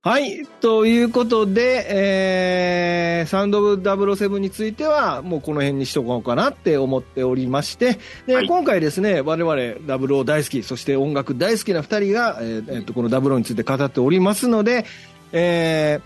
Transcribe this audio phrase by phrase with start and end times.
[0.00, 0.46] はい。
[0.60, 14.86] ということで、えー、サウンドオブ007については、もうこの辺にしとこうかなって思っておりまして、で、はい今回ですね、我々00大好き、そして音楽大好きな二人が、えーえーと、この00について語っておりますので、
[15.32, 16.00] え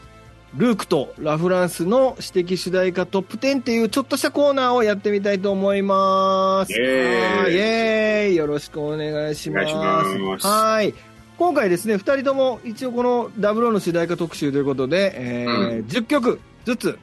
[0.57, 6.73] ー、ルークとラフランスの私的主題歌トップ10っていうちょっとしたコーナーをやってみたいと思います。
[6.73, 9.75] イエーイはいイエーイよろしくお願いします。
[9.75, 11.12] お願いしますはい。
[11.43, 16.99] 今回ですね、二人とも一応このダブルの主題歌特集ということで、えー10曲ずつ。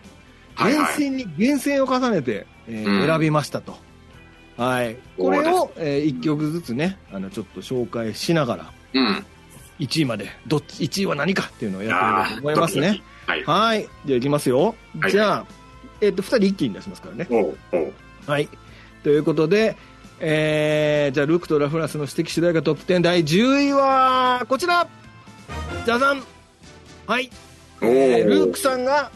[0.57, 3.75] 厳選に厳選を重ねて、えーうん選びましたと。
[4.55, 4.95] はい。
[5.17, 9.25] これを、え1曲ずつね、あの、ちょっと紹介しながら、うん。
[9.79, 13.03] 1位まで、どっち、1位は何かっていうのをやってみたいと思いますね。
[13.27, 13.43] はい。
[13.43, 13.89] はい。
[14.05, 14.73] じゃあいきますよ。
[15.01, 15.45] はいじゃあ、
[15.99, 17.27] えっ、と、2人一気に出しますからね。
[18.25, 18.47] はい。
[19.03, 19.75] ということで、
[20.21, 24.87] えー、じゃあ、ルークとラフランスの指摘主題歌トップ10第10位は、こちら
[25.85, 26.23] じゃじゃん
[27.07, 27.29] はい。
[27.81, 29.11] おえールーうクさんが、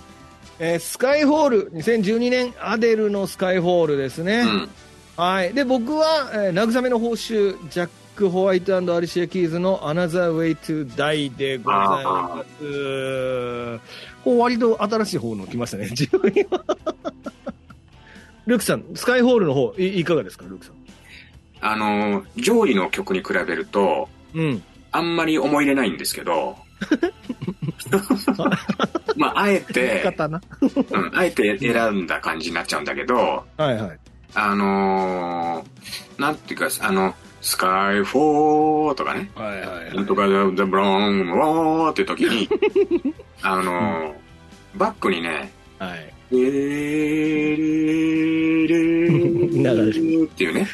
[0.60, 4.42] えースカイホール、2012年アデルのスカイホールですね。
[4.42, 4.70] うん。
[5.18, 5.54] はい。
[5.54, 13.80] で、僕は、えー慰めの報酬、ジャック・ホワイトアリシア・キーズの Another Way to Die でございます。
[14.24, 16.32] こう割と新しい方の来ましたね、自分。
[18.46, 20.83] ルークさん、スカイホールの方、いいかがですか、ルークさん。
[21.66, 24.64] あの、上位の曲に比べると、うん。
[24.92, 26.58] あんまり思い入れないんですけど、
[29.16, 30.04] まあ、あえて。
[30.92, 34.00] うん、あえて選んだ感じになっちゃうんだけど、はいはい。
[34.36, 39.96] あのー、なんていうか、あの、スカイフォーとかね、はいはいはい。
[39.96, 42.50] なんとかザブロン、ウォーって時に、
[43.42, 44.14] あのー、
[44.76, 46.14] バックにね、はい。
[46.34, 47.94] えー
[48.68, 49.04] れ
[49.64, 50.68] 流れてーっていうね、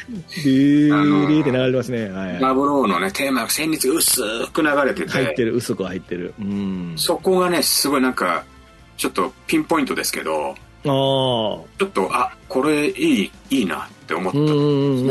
[0.44, 2.08] ビーあのーリーって流れてますね。
[2.08, 2.40] はいはい。
[2.40, 4.22] ダブローのね、テーマが旋律が薄
[4.52, 6.34] く流れてて、入ってる、嘘が入ってる。
[6.40, 6.94] うん。
[6.96, 8.44] そこがね、すごいなんか、
[8.96, 10.86] ちょっとピンポイントですけど、ああ。
[10.86, 14.52] ちょっと、あ、これいい、いいなって思ったんで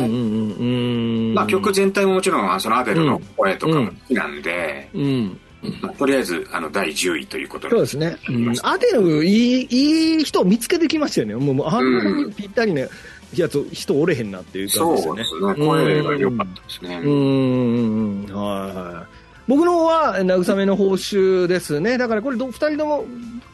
[0.03, 1.33] すね。
[1.33, 5.39] まあ曲全体ももちろん、そのアデルの声とかも好きなんで、うん。
[5.81, 8.17] まあとりあえず、あの、第10位ということそうですね。
[8.29, 11.35] うん、アデル、いい、いい人を見つけてきましたよね。
[11.35, 12.87] もう、もうあんなにぴったりね、
[13.35, 15.23] やつ、人おれへんなっていう感じですよね。
[15.25, 15.67] そうですね。
[15.67, 17.01] 声が良かったですね。
[17.03, 19.19] うん、はいはい。
[19.47, 21.97] 僕の方は、慰めの報酬ですね。
[21.97, 23.05] だからこれど、二人とも、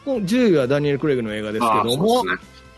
[0.06, 2.22] 10位はダニエル・クレイグの映画ですけども。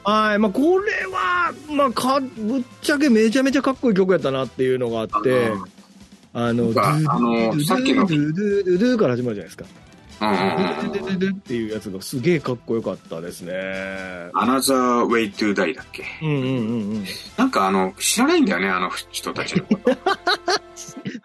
[0.05, 5.53] はい、まあ、これは、まあ、か、ぶっちゃけめちゃめちゃかっこいい曲やったなっていうのがあって、
[6.33, 9.65] あの、あのさっきのドゥドゥドゥドゥから始まるじゃないですか。
[10.21, 13.53] うんうんうんドゥドゥドゥドゥっていうやつがすげえかっこよかったですね。
[14.35, 16.05] Another Way to Die だっけ？
[16.23, 16.47] うんうんうん
[16.91, 17.05] うん。
[17.37, 19.97] なんかあの、知らないんだよね、あの人たちのこと。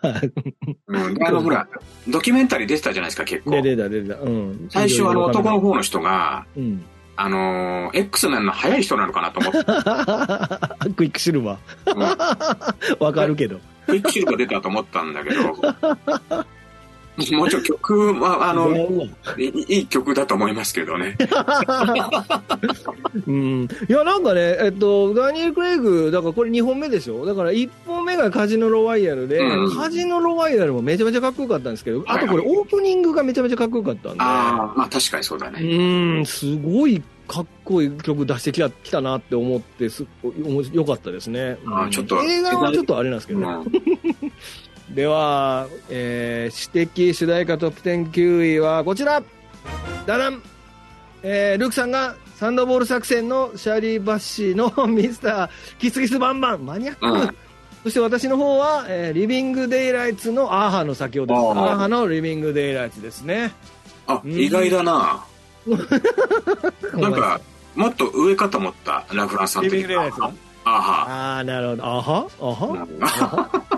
[0.01, 1.67] あの、ほら、
[2.07, 3.61] ドキュメンタリー出てたじゃないですか、結構で、。
[3.75, 4.15] 出た出た。
[4.15, 4.67] うん。
[4.69, 6.83] 最初あの男の方の人が、うん。
[7.15, 9.59] あのー、X メンの速い人なのかなと思って、
[10.93, 12.97] クイックシルバうんー。
[13.03, 13.59] わかるけど。
[13.85, 15.55] クイックシルバー出たと思ったんだけど、
[17.15, 18.75] もちろん曲は、 あの、
[19.37, 21.15] いいい曲だと思いますけどね。
[23.27, 23.67] うん。
[23.87, 27.25] いや、なんかね、えっと、ダニエル・クレイグ、だからこれ2本目でしょ？
[27.25, 34.17] だから1本目がカジノ・ロワイヤルで、うんカジノ・ロワイヤルもめちゃめちゃかっこよかったんですけど、あとこれオープニングがめちゃめちゃかっこよかったんで。
[34.19, 35.61] ああ、まあ確かにそうだね。
[35.61, 40.05] うん、すごいかっこいい曲出してきたきたなって思ってす
[40.73, 41.57] よかったですね。
[41.63, 43.47] うんあちょっと映画はちょっとあれなんですけどね。
[43.47, 44.31] うん
[44.93, 49.23] では、えー、私的主題歌トップ10 9位はこちら。
[50.05, 50.41] ダダン。
[51.23, 55.19] えー、ルークさんがサンダーボール作戦のシャーリー・バッシーの Mr.
[55.19, 56.65] Kiss Kiss Bang Bang。
[56.65, 57.35] マニアック、うん。
[57.83, 63.51] そして私の方は、えー Living Daylights のアーハの先ほどアーハの Living Daylights ですね。
[64.05, 65.25] あ、意外だな。
[66.93, 67.41] なんか、
[67.73, 70.19] もっと上かと思った、ラフランスさんリビング・的にデイライツ。
[70.19, 70.31] が
[70.65, 71.09] あは。
[71.09, 71.85] ああなるほど。
[71.85, 72.27] あは？
[72.39, 72.87] あは？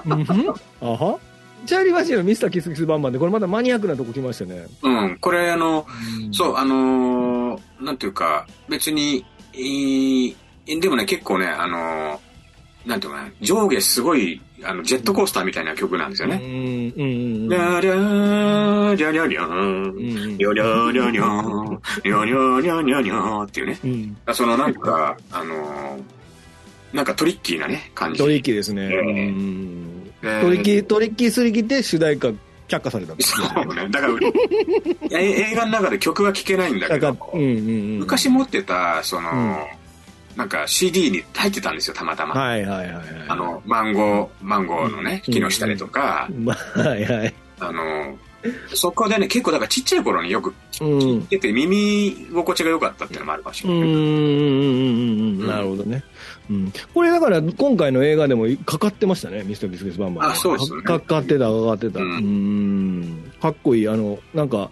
[0.05, 1.19] うんあはあは？
[1.65, 5.87] チャーリー・バッシーのミスターキスキスバンバンでこれまたマニアックなとこ来ましたね、うん、これあの、
[6.31, 9.25] そう、あのーなんていうか、別に、
[10.67, 12.19] でもね、結構ね、あのー
[12.87, 16.93] なんていうかな、上下すごい、あの、ジェットコースターみたいな曲なんですようんね。
[16.95, 17.49] うんうん。
[17.49, 23.79] りゃりゃー、りゃりゃりゃりゃりゃりゃりゃー、りゃりゃりゃりゃりゃーっていうね。
[23.83, 26.01] うんそのなんか、あのー
[26.95, 28.19] なんかトリッキーなね、感じ。
[28.19, 28.99] トリッキーですね、ええ。
[28.99, 30.03] うん。
[30.21, 32.29] でトリッキートリッキーすぎて主題歌
[32.69, 33.87] 却下されたんですそうね。
[33.89, 34.13] だから、
[35.19, 37.99] え映画の中で曲は聴けないんだけど、うんうんうん。
[37.99, 39.57] 昔持ってた、その、うん。
[40.37, 42.33] なんか CD に入ってたんですよ、たまたま。
[42.33, 43.03] はいはいはいはい。
[43.27, 45.33] あの、マンゴー、マンゴーのね、うん。
[45.33, 47.33] 木の下でとか、まあはいはい。
[47.59, 48.17] あの、
[48.73, 50.87] そこでね、結構だからちっちゃい頃によくうん。
[50.99, 53.91] 聞いてて耳心地が良かったっていうのもあるかもしうんうんれない。
[53.91, 55.47] うんうんうん。
[55.47, 56.03] なるほどね。
[56.49, 60.31] うん、これだから今回の映画でもかかってましたね、ミスタービスケスバンバン。
[60.31, 61.99] あそうですよねかかってた、かかってた。
[61.99, 63.31] ううんん。
[63.41, 63.87] かっこいい。
[63.87, 64.69] あの、なんか、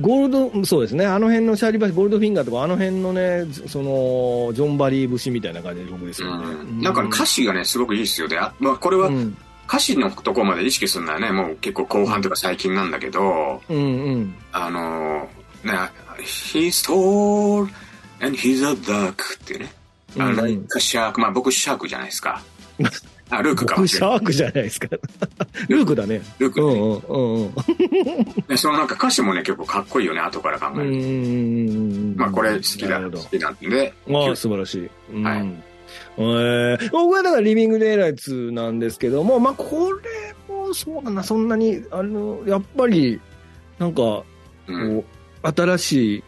[0.00, 6.46] ゴールド、そうですね、あの辺のシャーリーバシ、ゴールドフィンガーとか、あの辺のね、その、ジョンバリー節みたいな感じの曲ですよね。
[6.46, 8.36] うんなんかね歌詞がね、すごくいいですよね。
[8.36, 9.36] あまあ、これはうん、
[9.66, 14.34] 歌詞のとこまで意識するのはね、もう結構後半とか最近なんだけど、うんうん。
[14.52, 15.78] あのー、ね、
[16.20, 17.68] He's tall
[18.20, 19.72] and he's a duck っていうね。
[20.16, 21.20] あの、うん like a shark。
[21.20, 22.42] まあ僕シャークじゃないですか。
[23.30, 24.16] あ、ルークかも僕、しれない。
[24.16, 24.88] シャークじゃないですか。
[25.68, 26.22] ルークだね。
[26.38, 27.54] ルークね、うんうんうんうん。
[28.48, 30.84] でそのなんか歌詞もね、結構かっこいいよね、後から考えると。
[30.84, 31.02] うんうんう
[32.12, 32.14] ん。
[32.16, 33.92] まあこれ好きだ、好きなんで。
[34.10, 34.88] ああ、素晴らしい。
[35.14, 35.46] うんはい
[36.18, 43.20] えー僕はだからリビングデイライツなんですけども、まあこれもそうだな、そんなに、あの、やっぱり、
[43.78, 44.22] なんか、
[44.66, 45.02] うん。
[45.02, 45.04] こ
[45.44, 46.24] う、新しい、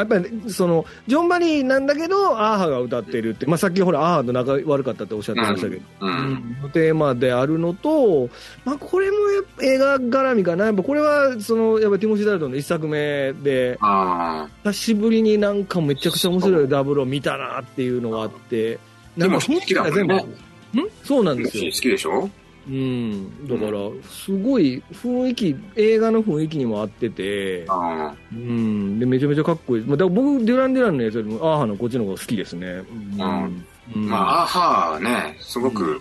[0.00, 6.06] やっぱり、その、ジョン・バリーなんだけど、アーハが歌ってるって、まあさっきほら、アーハと仲悪かったっておっしゃってましたけど、う。
[6.06, 6.12] うん。
[6.12, 6.56] ん。
[6.62, 8.28] のテーマであるのと、
[8.64, 10.66] まあこれもやっぱ映画絡みかな。
[10.66, 18.78] やっぱこれは、その、やっぱティモシー・ダルトンの一作目で、あ久しぶりになんかめちゃくちゃ面白いダブルを見たなっていうのがあって、
[19.16, 19.96] なんかでも好きだもんね。
[19.96, 21.42] 全部、んそうなんあ。
[21.42, 21.64] ですよ。
[21.66, 21.70] 好。
[21.80, 22.28] きでしょ？
[22.68, 23.46] うん。
[23.46, 23.78] だから、
[24.08, 28.98] すごい雰囲気、映画の雰囲気にも合ってて、あうん。
[28.98, 29.84] で、めちゃめちゃかっこいい。
[29.84, 32.82] まあ、だ僕、デュラン・デュランのやつよりも、アーハのこっちの方が好きですね。
[33.16, 33.22] うん。
[33.22, 33.48] あ。
[33.94, 36.00] うんまあ、アーハーね、すごうく、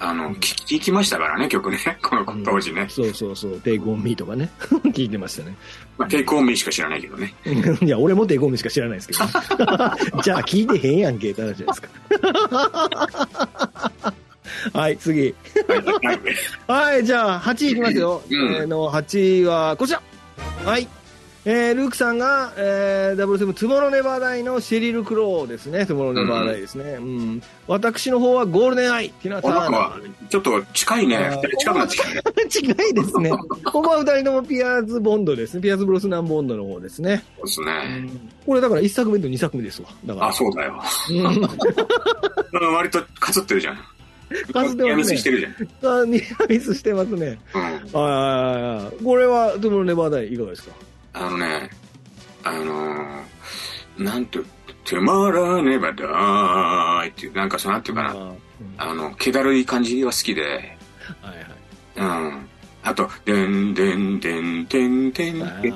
[0.00, 1.78] あの、聞聞きましたからね、曲ね。
[2.02, 2.86] この当時ね。
[2.88, 4.50] そうそうそう、 Take On Me とかね。
[4.94, 5.56] 聞いてましたね。
[5.96, 7.34] まあ、 Take On Me しか知らないけどね。
[7.82, 9.18] いや、俺も Take On Me しか知らないですけど。
[10.22, 11.88] じゃあ聞いてへんやんけって話じゃないですか。
[14.72, 15.34] はい、次。
[16.66, 18.22] はい、じゃあ、8位いきますよ。
[18.28, 20.02] うんえーの8位はこちら。
[20.64, 20.88] はい。
[21.44, 25.86] えー、ルークさんが、えー、007トゥモローネバーダイのシェリル・クローですね。
[25.86, 26.84] トゥモローネバーダイですね。
[26.98, 27.42] うん。
[27.66, 29.08] 私の方はゴールデンアイ。
[29.08, 29.98] ティナ・ターナか、
[30.28, 31.40] ちょっと近いね。
[31.58, 32.20] 近くなってきたね。
[32.20, 32.86] ー。
[32.86, 33.30] 違いですね。
[33.64, 35.62] ここは二人ともピアーズ・ボンドですね。
[35.62, 37.24] ピアーズ・ブロスナン・ボンドの方ですね。
[37.38, 38.10] そうですね。
[38.44, 39.88] これだから1作目と2作目ですわ。
[40.04, 40.28] だから。
[40.28, 40.82] あ、そうだよ。
[41.10, 41.16] うん。
[42.68, 43.78] うん割とかつってるじゃん。
[44.52, 46.02] かつってますねニアミスしてるじゃん。
[46.02, 47.38] あニアミスしてますね。
[47.54, 47.62] うん。
[47.94, 50.72] ああ、これは、トゥモローネバーダイいかがですか？
[51.14, 51.70] あのね、
[52.44, 54.40] あのー、なんと、
[54.84, 58.10] tomorrow never die っていう、なんかそうなんていうかな。
[58.10, 58.32] あ
[58.78, 62.28] あの、気だるい感じが好きで、はいはい。
[62.30, 62.48] うん。
[62.82, 65.74] あと、でんでんでんでんでんでん。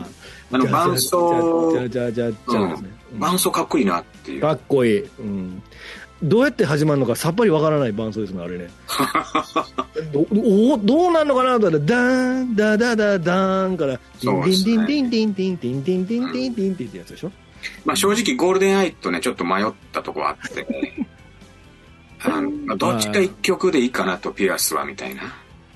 [0.52, 1.72] あの、伴奏、
[3.18, 4.40] 伴奏かっこいいなっていう。
[4.40, 4.98] かっこいい。
[5.18, 5.62] うん。
[6.22, 8.70] どうやって始まるのかさっぱりわからない伴奏ですね、あれね。
[10.12, 17.32] どおどうなんのかなと思ったら、ダーン、ダダダダーンから、ディンディンディンディンディンディンディンディンディンディンってやつでしょ？
[17.84, 20.66] まあ正直ゴールデンアイとね、ちょっと迷ったとこあって、
[22.24, 25.22] あのまあどっちか一曲でいいかなと、ピアスはみたいな。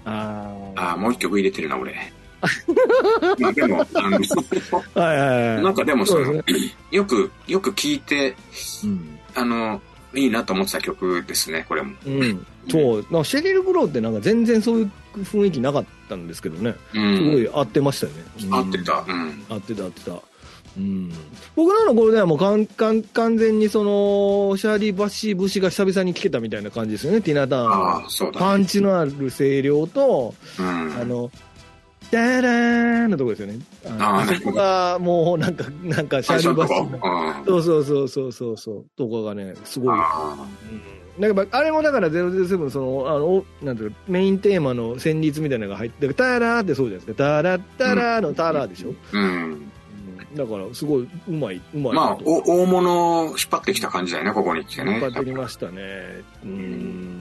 [0.05, 1.95] あああ、もう一曲入れてるな、俺。
[3.41, 5.63] まあでも、あの。
[5.63, 8.37] なんかでもその、そうですよく、よく聞いて、
[8.85, 9.19] うん。
[9.35, 9.81] あの、
[10.17, 11.95] いいなと思ってた曲ですね、これも。
[12.07, 12.47] うん。
[12.71, 13.07] そう。
[13.11, 16.75] なんかシェリル・グローってなんか全然そういう雰囲気なかったんですけどね。
[16.93, 17.03] うすご
[17.39, 17.43] ん。
[17.43, 18.25] い合ってましたよね。
[18.51, 19.05] 合ってた。
[19.07, 19.45] うん。
[19.49, 20.13] 合ってた合ってた。
[20.77, 21.11] うん、
[21.55, 27.97] 僕らのゴールデンはもうかんかん完全にそのシャーリー・バッシー節が久々に聞けたみたいな感じですよね、ティナ・ターンあは。
[28.05, 30.67] あ、そうだ、パンチのある声量と、うん。
[30.67, 31.31] あの、
[32.11, 33.59] ダラーンのとこですよね。
[33.87, 37.45] あのあそこがもうなんか、なんかシャーリー・バッシー最初のとの。
[37.45, 38.85] こそうそうそうそうそうそう。
[38.97, 39.99] とかがね、すごい。
[39.99, 40.05] うん。
[41.19, 49.17] なんかあれもだから007そのあのおなんていうかメインテーマの旋律みたいなのが入ってタラーってそうじゃないですかタラッタラーのタラーでしょ、あ。
[49.17, 49.23] うん。
[49.23, 49.73] うん
[50.35, 54.93] だからすごいうまいうまいまあ、大物を引っ張ってきた感じだよね、ここに来てね。
[54.93, 55.83] 引っ張ってきましたね
[56.45, 57.16] うん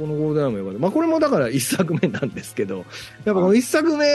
[0.00, 2.84] このゴールデンアイもよかったまあこれもだから一作目なんですけどやっ
[3.24, 4.06] ぱこの一作目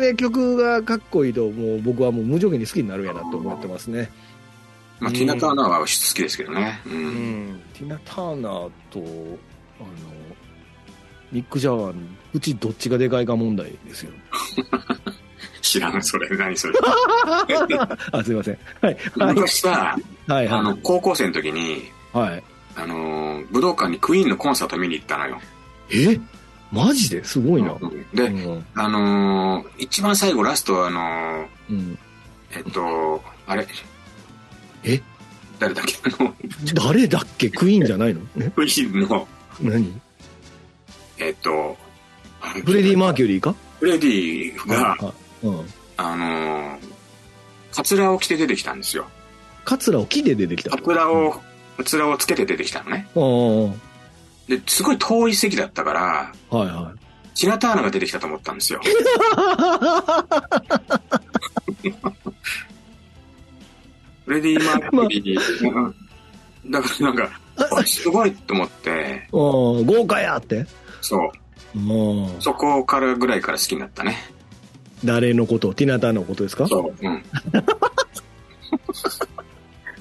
[0.00, 4.10] で曲がかっこいいともう僕はもう無条件に好きになるんやなと思ってますね
[5.00, 6.80] まあ、ティナ・ターナーは好きですけどね。
[6.84, 6.88] う。
[6.90, 9.88] うんんティナ・ターナーとあの
[11.30, 11.96] ミック・ジャワー
[12.34, 14.10] うちどっちがでかいか問題ですよ
[15.62, 16.28] 知らん、それ。
[16.36, 16.74] 何それ。
[18.12, 18.58] あ、すいません。
[18.80, 18.96] はい。
[19.18, 19.34] はい。
[19.34, 20.48] 昔さ、はい。
[20.48, 21.82] あの、は高校生の時に、い。
[22.12, 22.42] はい。
[22.80, 25.40] あのー、武道館にクイーンのコンサート見に行ったのよ。
[25.92, 26.20] え？
[26.70, 27.24] マジで？
[27.24, 27.72] すごいな。
[27.72, 28.64] うんうで、ん。
[28.74, 31.98] あのー、一番最後、ラスト、あのー、うん。
[32.52, 33.66] えっと、あれ、
[34.84, 35.02] え？
[35.58, 35.96] 誰だっけ？
[36.04, 36.34] あの、
[36.74, 37.50] 誰だっけ？
[37.50, 38.20] クイーンじゃないの？
[38.38, 38.48] え？
[38.50, 39.26] クイーンの、
[39.60, 40.00] 何？
[41.18, 41.76] えっと、
[42.64, 43.56] フレディ・マーキュリーか？
[43.80, 45.66] フレディが、はいうん。
[45.96, 46.78] あのー、
[47.72, 49.06] カツラを着て出てきたんですよ。
[49.64, 50.78] カツラを着て出てきたカ。
[50.78, 51.40] ツラを、
[51.78, 53.08] カツラをつけて出てきたのね。
[53.14, 53.72] うん。
[54.48, 56.98] で、すごい遠い席だったから、はいはい。
[57.40, 58.80] ティナ・ターナーが出てきたと思ったんですよ。
[64.26, 65.94] フレディ・マーキュリー、うん
[66.70, 67.40] だからなんか、
[67.78, 70.66] あすごいと思って、うん、豪華やって。
[71.00, 71.30] そ
[71.74, 74.18] う、もう、そこからぐらいから好きになったね。
[75.04, 75.72] 誰のこと？
[75.72, 76.66] ティナタのことですか？
[76.66, 77.06] そう。
[77.06, 77.22] うん。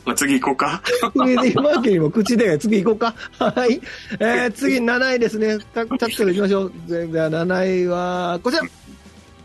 [0.07, 0.81] まあ次行こうか。
[1.13, 3.13] 次でマーケにも口で次行こうか。
[3.37, 3.81] はい。
[4.19, 5.57] えー、次7位ですね。
[5.73, 6.71] た、たっと行きましょう。
[6.87, 8.63] じゃあ7位は、こちら。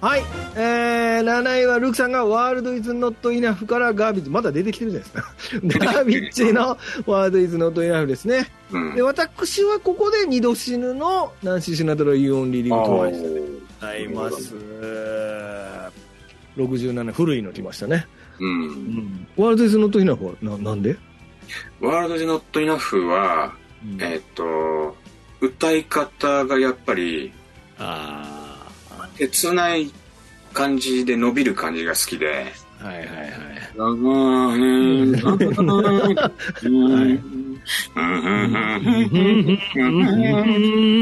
[0.01, 0.23] はい。
[0.55, 4.31] えー、7位はルークさんがワールドイズノットイナフからガービッチ。
[4.31, 5.35] まだ出てきてるじゃないですか。
[5.95, 8.49] ガービッチのワールドイズノットイナフですね。
[8.71, 9.03] うんで、。
[9.03, 13.35] 私はここで二度死ぬのナンシー・シナトラ・ You Only Live Twice でー
[13.81, 14.55] ございます。
[16.57, 18.07] 67古いの来ましたね。
[18.39, 19.27] うん。
[19.37, 20.97] World Is Not Enough はななんで、
[21.81, 23.53] World Is Not Enough は、
[23.99, 24.97] えーっと、
[25.41, 27.33] 歌い方がやっぱり、
[27.79, 28.69] あ
[29.19, 29.91] 切ない
[30.53, 33.07] 感じで伸びる感じが好きで、あ、はいはい。
[35.83, 37.21] はい。
[37.95, 38.19] な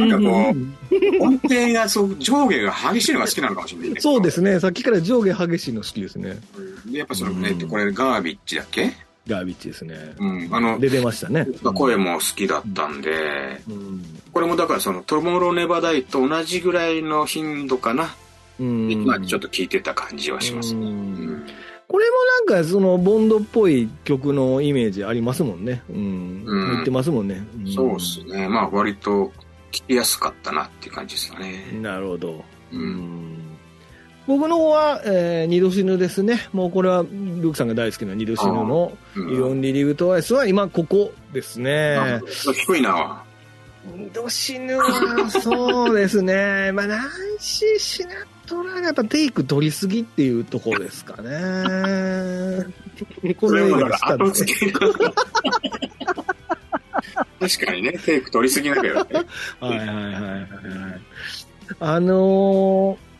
[0.07, 4.01] んかこう、音程がそう上下が激しいのが好きなのかもしれない。
[4.01, 4.61] そうですね。
[4.61, 6.39] さっきから上下激しいの好きですね。
[6.87, 8.93] でやっぱその、うん、これガービッチだっけ
[9.27, 10.15] ガービッチですね。
[10.19, 10.49] うん。
[10.51, 11.47] あの、出てましたね。
[11.75, 14.05] 声も好きだったんで、うん。
[14.33, 18.15] これもだからその、トモロネバダイと同じぐらいの頻度かな。
[18.59, 19.05] うん。
[19.05, 20.87] まあちょっと聞いてた感じはしますね。
[20.87, 21.47] うん
[21.91, 22.17] これも
[22.47, 25.83] なんかそのボンドっぽい曲のイメージありますもんね。
[25.91, 26.45] うん。
[26.47, 27.35] うん言ってますもんね。
[27.59, 28.49] んそうですね。
[28.49, 29.33] まあ割と
[29.73, 31.65] 聞きやすかったなっていう感じですよね。
[31.83, 32.45] なるほど。
[32.73, 32.77] う。
[32.77, 33.59] うんん
[34.29, 36.49] 僕の方は、えー二度死ぬですね。
[36.53, 41.97] もうこれはルークさんが大好きな二度死ぬのうんイオンリリーグトワイスは今ここですね。
[41.97, 42.21] あ
[42.55, 43.25] 低いな。
[43.97, 46.71] 二度死ぬは、そうですね。
[46.73, 48.11] まあ、ナンシー・シナ
[48.51, 51.31] トラがやっぱテイク取りすぎっていうところですかね。
[53.39, 54.97] これもだから後付け 確
[57.65, 59.07] かにね、テイク取りすぎだけどね。
[59.61, 61.01] はいはいはいはいはい。
[61.79, 63.11] あのー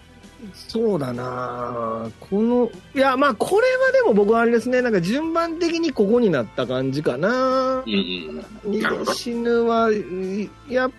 [0.55, 9.07] そうだなこの、いや、まあ、これはでも僕はあれですね、なんか順番的にここになった感じかなうんうん。
[9.15, 10.91] 死ぬは、いや、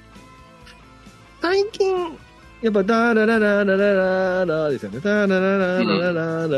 [1.42, 2.18] 最近、
[2.62, 5.00] やっぱ、ダラララララララですよね。
[5.00, 6.50] ダラララララララ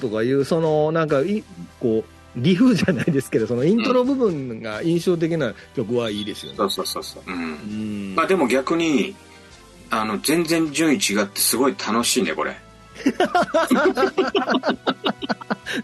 [0.00, 1.44] とかいう、その、なんか、い
[1.78, 6.58] こう、リフじゃないですけど、そのイントロ部分が印象的な曲はいいですよね。
[6.58, 7.22] そうそうそうそう。
[7.30, 8.14] うん。
[8.14, 9.14] まあでも逆に、
[9.90, 12.56] あの、全然順位違ってすごい楽しいね、これ。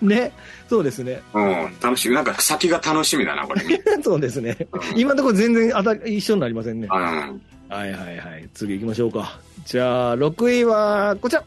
[0.03, 0.33] ね。
[0.69, 1.23] そうですね。
[1.35, 2.11] うん、楽しい。
[2.11, 3.63] なんか先が楽しみだな、これ。
[4.03, 4.57] そうですね。
[4.73, 6.89] うん今のところ全然当た一緒になりませんね。
[6.91, 7.41] うん。
[7.73, 8.49] はいはいはい。
[8.53, 9.39] 次行きましょうか。
[9.65, 11.43] じゃあ、6位は、こちら。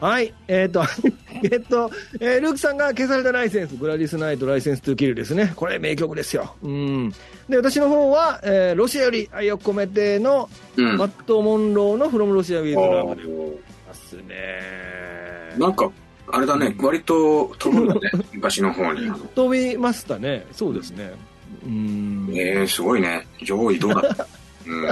[0.00, 0.32] はい。
[0.46, 0.84] えっ、と、
[1.42, 1.90] えっと、
[2.20, 5.52] えールークさんが消されたライセンス、グラディスナイトライセンストゥキルですね。
[5.56, 6.54] これ名曲ですよ。
[6.62, 7.10] うん。
[7.48, 10.96] で、私の方は、えーロシアより愛を込めての、うん。
[10.96, 14.24] マット・モンローのフロムロシア・ウィズ・ラブでございおますね。
[15.56, 15.90] ーなんか、
[16.30, 19.10] あれだね、割と飛ぶんだね、 昔の方に。
[19.34, 20.46] 飛びましたね。
[20.52, 21.12] そうですね。
[21.64, 22.28] うん。
[22.32, 23.26] えー、すごいね。
[23.42, 24.26] 上位どうだった？
[24.66, 24.90] うん。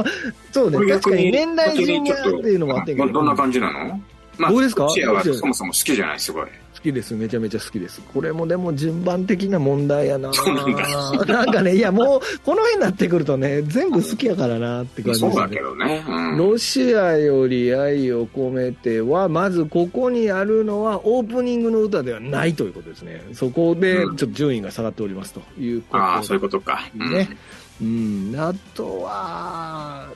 [0.52, 0.78] そうね。
[0.94, 3.06] 確かに年代順にっていうのもあってんけど。
[3.08, 4.00] どどんな感じなの？
[4.36, 4.82] まあ、僕ですか？
[4.84, 6.46] ロシアはそもそも好きじゃない、すごい。
[6.46, 7.14] 好きです。
[7.14, 8.02] めちゃめちゃ好きです。
[8.12, 15.62] これもでも順番的な問題やななんだ なんかね、いやもう、この辺になってくるとね、全部好きやからなって感じですそうだけね。
[15.62, 16.04] どね。
[16.06, 16.36] うん。
[16.36, 23.22] ロシアより愛を込めては、まずここにあるのはオープニングの歌ではないということですね。
[23.32, 26.80] そこでちょうんっと順位が下がっておりますということああ、そういうことか。
[26.98, 27.28] うんね
[27.80, 30.08] うん、あとは、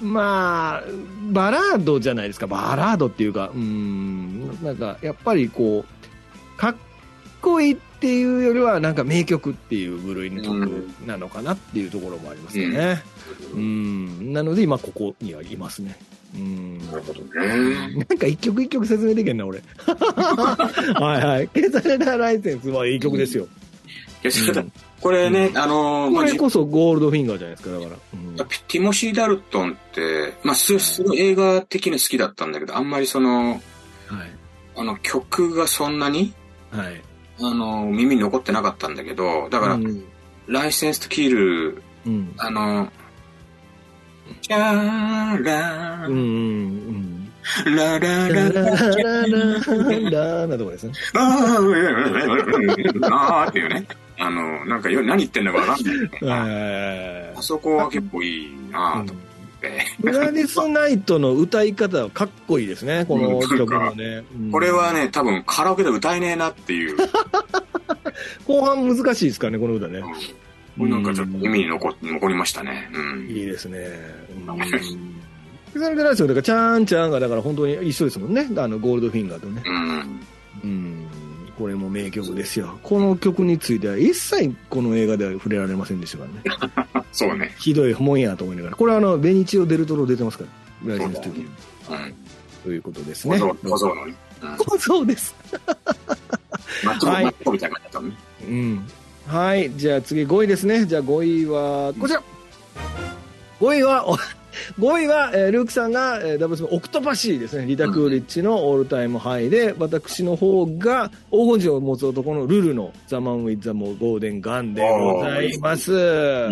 [0.00, 0.82] まあ、
[1.30, 6.76] バラードじゃないですか、バラードっていうか、うん、なんか、やっぱりこう、かっ
[7.40, 13.02] こいいっていうよりは、なんか名曲っていう部類の曲なのかなっていうところもありますよね。
[13.54, 15.96] うん、なので今ここにはいますね。
[16.34, 16.78] うん。
[16.78, 17.94] なるほどね。
[18.08, 19.62] なんか一曲一曲説明できんな、俺。
[19.86, 21.48] はいはい。
[21.48, 23.46] 消されたライセンスはいい曲ですよ。
[25.02, 27.98] これね、あのーこれこそゴールドフィンガーじゃないですか、だから。
[28.14, 28.22] うん
[28.68, 33.60] ティモシー・ダルトンって、まあ、すすごい映画的に好きだったんだけど、あんまりその、はい。
[34.76, 36.32] あの、曲がそんなに、
[36.70, 37.02] はい。
[37.40, 40.04] あの、耳に残ってなかったんだけど、だから、うん
[40.48, 42.34] ライセンスとキル、うん。
[42.36, 42.88] あの、
[44.40, 47.30] シャーラうんうん
[47.66, 47.76] うん。
[47.76, 50.92] ララララララララララなとこですね。
[51.14, 53.86] あーっていうね。
[54.22, 56.10] あの、なんかよ何言ってんだかわかんない。
[56.22, 59.24] えあそこは結構いいなと思っ
[59.60, 59.84] て。
[60.00, 64.24] グラディスナイトの歌い方はかっこいいですね、この曲もね。
[64.34, 66.96] うんこれはね、多分カラオケで歌えねえなっていう。
[68.46, 69.98] 後半難しいですからね、この歌ね。
[69.98, 72.88] うんなんかちょっと耳に残残りましたね。
[72.94, 73.26] うん。
[73.28, 73.78] いいですね。
[74.46, 74.58] うん。
[75.72, 78.48] それでラジオだから、チャーンチャーンがだから本当に一緒ですもんね。
[78.56, 79.62] あの、ゴールドフィンガーとね。
[79.66, 80.20] うん。
[80.64, 81.01] うん。
[81.58, 82.78] これも名曲ですよ。
[82.82, 87.06] この曲については一切この映画では触れられませんでしたからね。
[87.12, 87.54] そうね。
[87.58, 88.76] ひどいもんやと思いながら。
[88.76, 90.50] これはあの、ベニチオ・デルトロ出てますから。
[90.82, 91.44] ブラジルの時に。
[91.44, 91.50] うん。
[92.64, 93.38] ということですね。
[93.38, 94.14] 小僧、のね。
[94.42, 94.56] うん。
[94.56, 95.34] 小僧です。
[96.84, 98.16] マッチョみたいな感じだったのね。
[98.48, 98.86] うん。
[99.26, 99.70] はい。
[99.76, 100.86] じゃあ次5位ですね。
[100.86, 102.22] じゃあ5位は、こちら。
[103.60, 104.16] 5位は、お
[104.78, 107.66] 5位は、えールークさんが、えーダブルスオクトパシーですね。
[107.66, 115.92] リタ・クーリッチのオールタイムハイで、私の方が黄金時を持つ男のルルのザ・マン・ウィッザ・モー・ゴーデン・ガンでございます。
[115.92, 115.94] い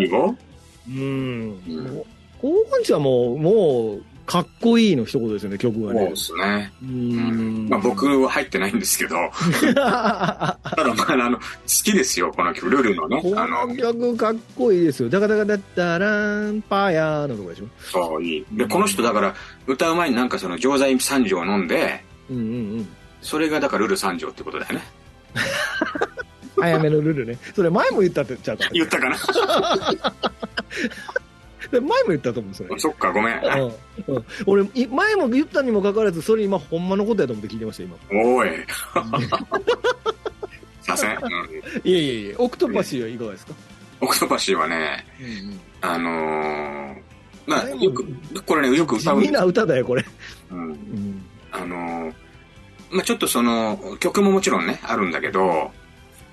[0.07, 0.37] いよ。
[0.89, 0.93] う
[2.41, 6.17] 黄金時はもう、もう、かっこいいの一言ですよね、曲がねそうで。
[6.17, 6.73] すね。
[6.85, 7.69] ううんん。
[7.69, 9.17] まあ僕は入ってないんですけど、
[9.75, 12.71] ただまああの、好きですよ、この曲。
[12.71, 13.21] ルルのね。
[13.21, 15.09] こあのの、曲かっこいいですよ。
[15.09, 17.65] ダカダカダッタランパヤーのとこでしょ。
[17.81, 18.47] そういい。
[18.53, 19.35] で、この人だから、
[19.67, 22.47] 歌う前になんかその錠剤三錠飲んで、うんうんう
[22.83, 22.89] ん。
[23.23, 24.83] それがだからルル三錠ってことだよね。
[26.57, 27.37] 早めのルルね。
[27.55, 29.17] それ前も言ったってちゃうか言ったかな？
[29.17, 29.99] で
[31.73, 33.39] 前も言ったと思う、そっか、ごめん。
[33.39, 37.97] うんうん、俺、い前も言ったにもかかわらず、それ今、ほんまのことやと思って聞いてました、今。
[38.13, 38.51] おい。
[40.83, 41.11] させん。
[41.11, 41.21] うん
[41.85, 43.55] いえいえいえ、オクトパシーはいかがですか、
[44.01, 45.07] オクトパシーはね、
[45.81, 46.97] あのー、
[47.47, 48.05] まあ、よく、
[48.47, 49.21] これね、よく地歌う。
[49.21, 50.05] 味な歌だよ、これ。
[50.51, 51.23] うんうん。
[51.53, 52.15] あのー、
[52.91, 55.71] まあちょっとその、曲ももちろんね、あるんだけど、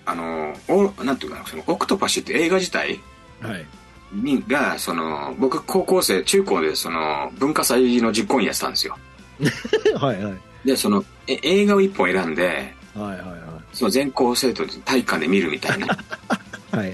[0.05, 2.99] あのー、おなんていうかな、その、オクトパシーって映画自体
[3.41, 3.65] はい。
[4.11, 8.97] にが、その、僕、高校生、中高で、その、文化祭の実行委員やってたんですよ。
[9.99, 10.33] はいはい。
[10.65, 13.37] で、その、え映画を一本選んで、はいはい
[13.73, 15.87] その全校生徒で体育館で見るみたいな。
[16.71, 16.77] はい。
[16.77, 16.93] はいは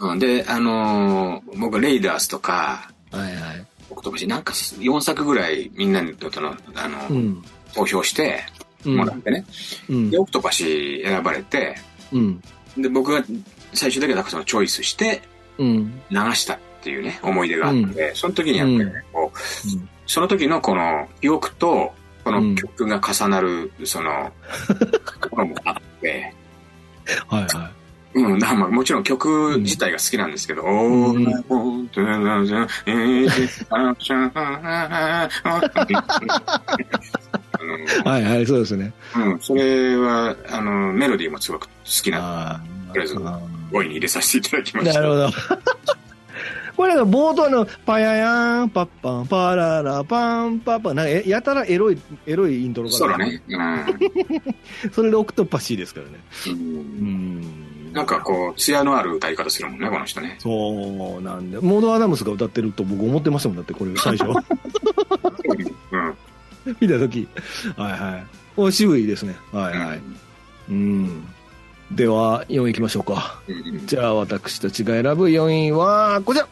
[0.00, 3.66] うんで、あのー僕、レイダースとか、はいはい。
[3.88, 7.44] オクトパシー、なんか4作ぐらいみんなにとの、あの、うん。
[7.72, 8.44] 投票して
[8.84, 9.44] うんもらってね。
[9.88, 10.18] うんで、。
[10.18, 11.76] オクトパシー選ばれて、
[12.12, 12.42] うん。
[12.76, 13.24] で、僕が
[13.72, 15.33] 最終的にはそのチョイスしてうん。
[15.58, 19.38] 流したっていうね、思い出があって、その時にやっぱりね、こう、
[20.06, 21.92] その時のこの記憶と、
[22.24, 24.32] この曲が重なる、その、
[25.30, 26.34] ものもあって、
[27.28, 27.70] はいは
[28.14, 31.88] うん、まあもちろん曲自体が好きなんですけど、おー、おー、
[32.86, 34.30] えー、あしゃい。
[38.04, 38.92] はいはい、そうですね。
[39.16, 42.60] うん、それは、あの、メロディーもすごく好きなああ。
[42.92, 43.40] とりあえずあ
[43.74, 45.00] 5位に入れさせていただきまーした。
[45.00, 45.30] なるほど。
[46.76, 52.98] これが冒頭のパヤヤーン、パッパン、パララ、パン、パッパン、なんかえやたらエロい、エロいイントロから。
[52.98, 53.42] そうだね。
[53.48, 53.84] うん
[54.92, 56.12] それでオクトパシーですからね。
[56.48, 56.50] う。
[56.50, 56.56] うん
[57.40, 57.92] ん。
[57.92, 60.36] なんかこう、艶のある歌い方するもんね、この人ね。
[60.40, 64.30] そうなんで、モード・アダムスが歌ってると僕思ってましたもんだって、これ最初。
[65.92, 66.14] うん。
[66.80, 67.28] 見たとき。
[67.76, 68.26] はいはい。
[68.56, 69.36] お渋いですね。
[69.52, 70.00] はいはい。
[70.70, 71.33] うん。
[71.90, 73.40] では、4位行きましょうか。
[73.46, 76.48] うんじゃあ、私たちが選ぶ4位は、こちら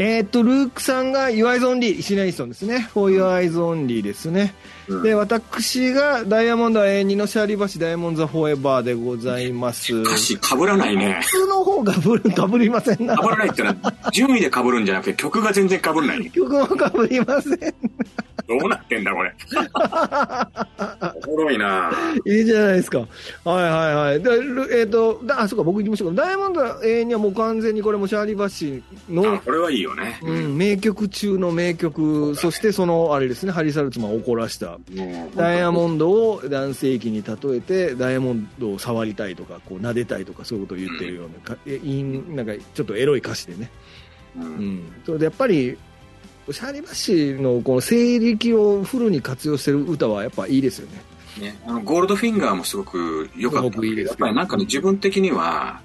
[0.00, 2.88] えーっと、ルークさんが Your Eyes Only、シナイソンですね。
[2.92, 4.54] For Your Eyes Only ですね。
[4.86, 9.92] うんで、私がダイヤモンドは永遠にのシャーリバシダイヤモンドザ・フォーエバーでございます。
[9.92, 11.20] 歌詞被らないね。
[11.22, 13.16] 普通の方がぶるかぶりませんな。
[13.16, 16.30] 被らないってのは、順位で被るんじゃなくて、曲が全然被らない。
[16.30, 17.58] 曲もかぶりません。
[18.48, 19.34] どうなってんだ、これ。
[21.26, 21.92] おもろいな
[22.24, 23.00] いいじゃないですか。
[23.00, 23.08] はい
[23.46, 24.22] はいはい。
[24.22, 26.22] で、ルえっ、と、だあ、そうか、僕行きましょうか。
[26.22, 30.20] ダイヤモンドは永遠にはもう完全にこれもシャーリバシあの、これはいいよね。
[30.22, 34.78] うん、名曲中の名曲、そしてその、あれですね、ハリー・サルツマンを怒らした。
[35.36, 43.70] ダイヤモンドを男性器に例えて、ダイヤモンドを触りたいとか、こう、撫でたいとか、そういうことを言ってるようなか、えいんなんか、ちょっとエロい歌詞でね。
[44.36, 44.46] ううん
[44.76, 44.82] ん。
[45.04, 45.76] それでやっぱり、
[46.52, 51.02] シャーリバシのこの声力をフルに活用してる歌はやっぱいいですよね。
[51.38, 55.80] ね、あのゴールドフィンガーもすごく良かったいいですやっぱりなんかね、自分的には、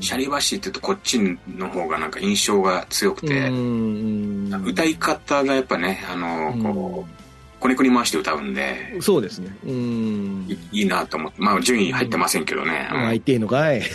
[0.00, 7.10] シャリバシって言うとこっちの方がなんか印象が強くて、うん歌い方がやっぱね、あの、こう、
[7.58, 9.56] こねくり回して歌うんで、そうですね。
[9.64, 10.46] うん。
[10.48, 12.88] いいいなと思って、まあ順位入ってませんけどね。
[12.92, 13.82] うんあ、言っていいのかい。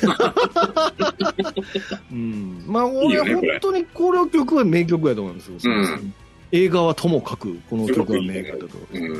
[2.11, 2.63] うん。
[2.67, 5.55] まあ、いい俺は本当にこの曲は名曲やと思うんですよ。
[5.63, 6.13] うん
[6.53, 8.77] 映画はともかく、この曲は名曲だと。
[8.93, 9.11] うん。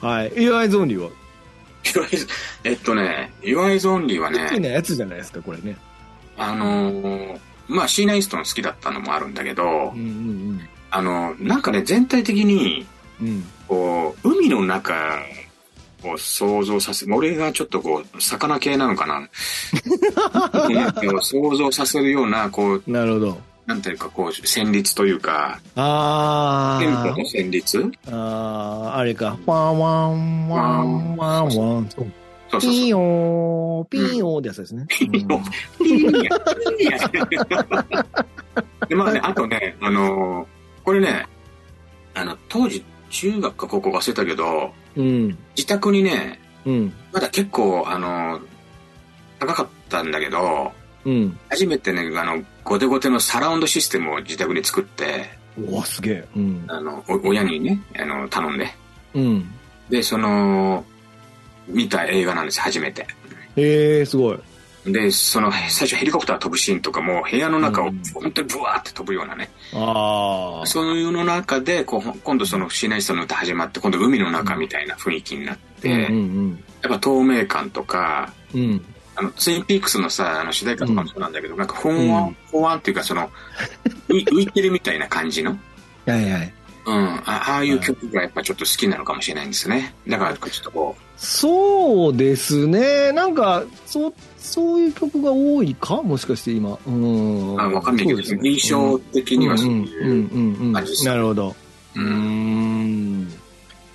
[0.08, 0.30] はい。
[0.32, 1.10] Your Eyes Only は、
[1.84, 2.28] Your Eyes-
[2.64, 5.76] えっとね、Your Eyes Only は好きね、なやつじゃないですか、これね。
[6.36, 7.38] あのー
[7.68, 12.86] まあシーナ・イーストン好きだったのもあるんだけどうん、うんあの、なんかね、全体的に、
[13.20, 13.26] うん。
[13.28, 13.44] うん。
[13.68, 14.94] こう、海の中
[16.02, 19.28] を想像させ、俺がちょっとこう、魚系なのかな
[21.20, 23.40] 想像させるような、こう、なるほど。
[23.68, 27.22] なんていうか、こう、旋律というか、あテンポのー。
[27.26, 27.92] 旋律？
[28.06, 29.38] あー、あれか。
[29.44, 31.50] ワンワン、ワンワンワン。
[31.50, 32.06] そうそう
[32.50, 32.60] そう。
[32.62, 34.86] ピーヨー、ピーヨーってやつですね。
[34.88, 36.98] ピーヨーいいやいいや
[38.88, 40.46] で、まあね、あとね、あのー
[40.82, 41.26] これね、
[42.14, 45.38] あの、当時、中学か高校か忘れたけど、うん。
[45.54, 46.92] 自宅にね、うん。
[47.12, 48.42] まだ結構、あのー
[49.40, 50.72] 高かったんだけど、
[51.08, 51.38] うん。
[51.48, 56.24] 初めてね、あの、ゴテゴテのサラウンドシステムを自宅に作って、うわ、すげえ。
[56.36, 56.64] うん。
[56.68, 58.68] あの、お親にね、あの、頼んで。
[59.14, 59.50] うん。
[59.88, 60.84] で、その、
[61.66, 63.06] 見た映画なんですよ、初めて。
[63.56, 64.38] えー、すごい。
[64.84, 69.50] で、その、最初ヘリコプター飛ぶシーンとかも、部屋の中をうん本当にブワーって飛ぶようなね。
[69.74, 70.66] ああ。
[70.66, 76.18] そういうの中で、こう、今度そのシーナイストの歌始まって、今度海の中みたいな雰囲気になって、うんう
[76.48, 78.84] んやっぱ透明感とか、うん。
[79.20, 79.26] うん。
[79.26, 83.30] あの、ツインピークスのさ、あの主題歌とかもそうなんだけど、なんか、ほんわん、ほわんっていうか、その、
[84.08, 85.50] 浮い てるみたいな感じの、
[86.06, 86.52] はいはい。
[86.86, 89.94] うん、あああいう曲がやっぱちょっと好きなのかもしれないんですね。
[90.08, 93.12] だから、ちょっとこそうですね。
[93.12, 96.00] なんか、そう、そういう曲が多いか？
[96.02, 96.78] もしかして今。
[96.86, 97.56] うん。
[97.56, 100.10] う、あわかんないけど、ね印象的にはそううんいう、うん
[100.60, 100.72] うんうん。
[100.72, 101.54] 感じですなるほど。
[101.96, 103.28] うーん。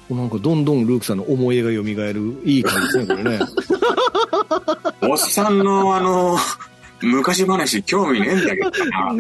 [0.10, 3.40] なんかどんどんルークさんの思い出が蘇るいい感じですね、これね。
[5.10, 6.38] おっさんのあの、
[7.02, 9.14] 昔話興味ねえんだけどな。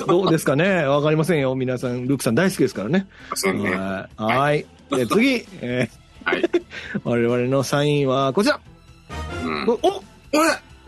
[0.06, 0.84] どうですかね？
[0.84, 1.54] わかりませんよ。
[1.54, 3.06] 皆さん、ルークさん大好きですからね。
[3.34, 3.70] そうね。
[3.72, 4.36] はい。
[4.36, 4.66] はい。
[4.90, 5.88] で次、え
[6.24, 6.40] はい。
[6.42, 6.62] ー
[7.04, 8.58] 我々の3位はこちら。
[9.44, 9.68] うん。
[9.68, 10.38] お、お、え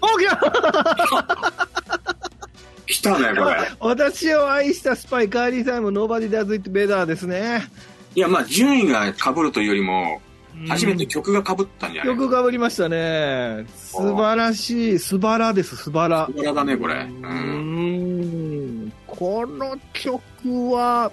[0.01, 0.39] お、来た
[2.87, 3.57] 来たね、これ。
[3.81, 7.69] 私を愛したスパイ、カーリー・サイモン、 Nobody Does It Better ですね。
[8.15, 10.23] いや、まあ、順位が被るというよりも、
[10.69, 13.67] 初めて曲が被ったんじゃない曲かぶりましたね。
[13.77, 14.99] 素晴らしい。
[14.99, 16.27] 素晴らです、素晴ら。
[16.27, 16.95] 素晴らだね、これ。
[16.95, 16.99] う。
[16.99, 18.93] うんん。
[19.07, 21.11] この曲は、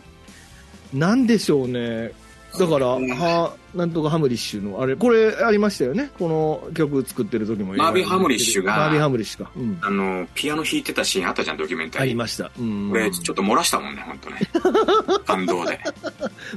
[0.93, 2.12] なんでしょうね。
[2.58, 6.12] だから、は、なんとかハムリッシュの、あれ、これありましたよね。
[6.19, 7.73] この曲作ってる時も。
[7.73, 9.51] マービンハムリッシュがマービンハムリッシュか。
[9.56, 9.79] うん。
[9.82, 12.03] あの、ピアノ弾いてたシーンあったじゃん、ドキュメンタリー。
[12.03, 12.51] ありました。
[12.60, 12.89] うん。
[12.91, 14.39] これ、ちょっと漏らしたもんね、本当ね。
[15.25, 15.79] 感動で。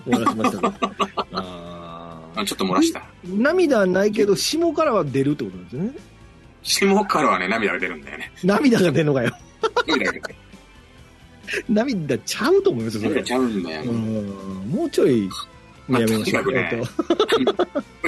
[0.06, 0.74] 漏らしましたね。
[1.32, 1.65] あ
[2.36, 3.02] あちょっと漏らした。
[3.26, 5.90] ー涙はないけど、下からは出るってことですね。
[6.62, 8.30] 下からはね、涙が出るんだよね。
[8.44, 9.36] 涙が出るのかよ。
[9.86, 10.34] 涙が出る。
[11.68, 13.34] 涙ちゃうと思いますよ、それ涙ち。
[13.34, 13.88] ゃうんだよね。
[13.88, 14.70] うん。
[14.70, 15.28] もうちょい、
[15.88, 16.52] まあやめましょう。
[16.52, 16.82] ね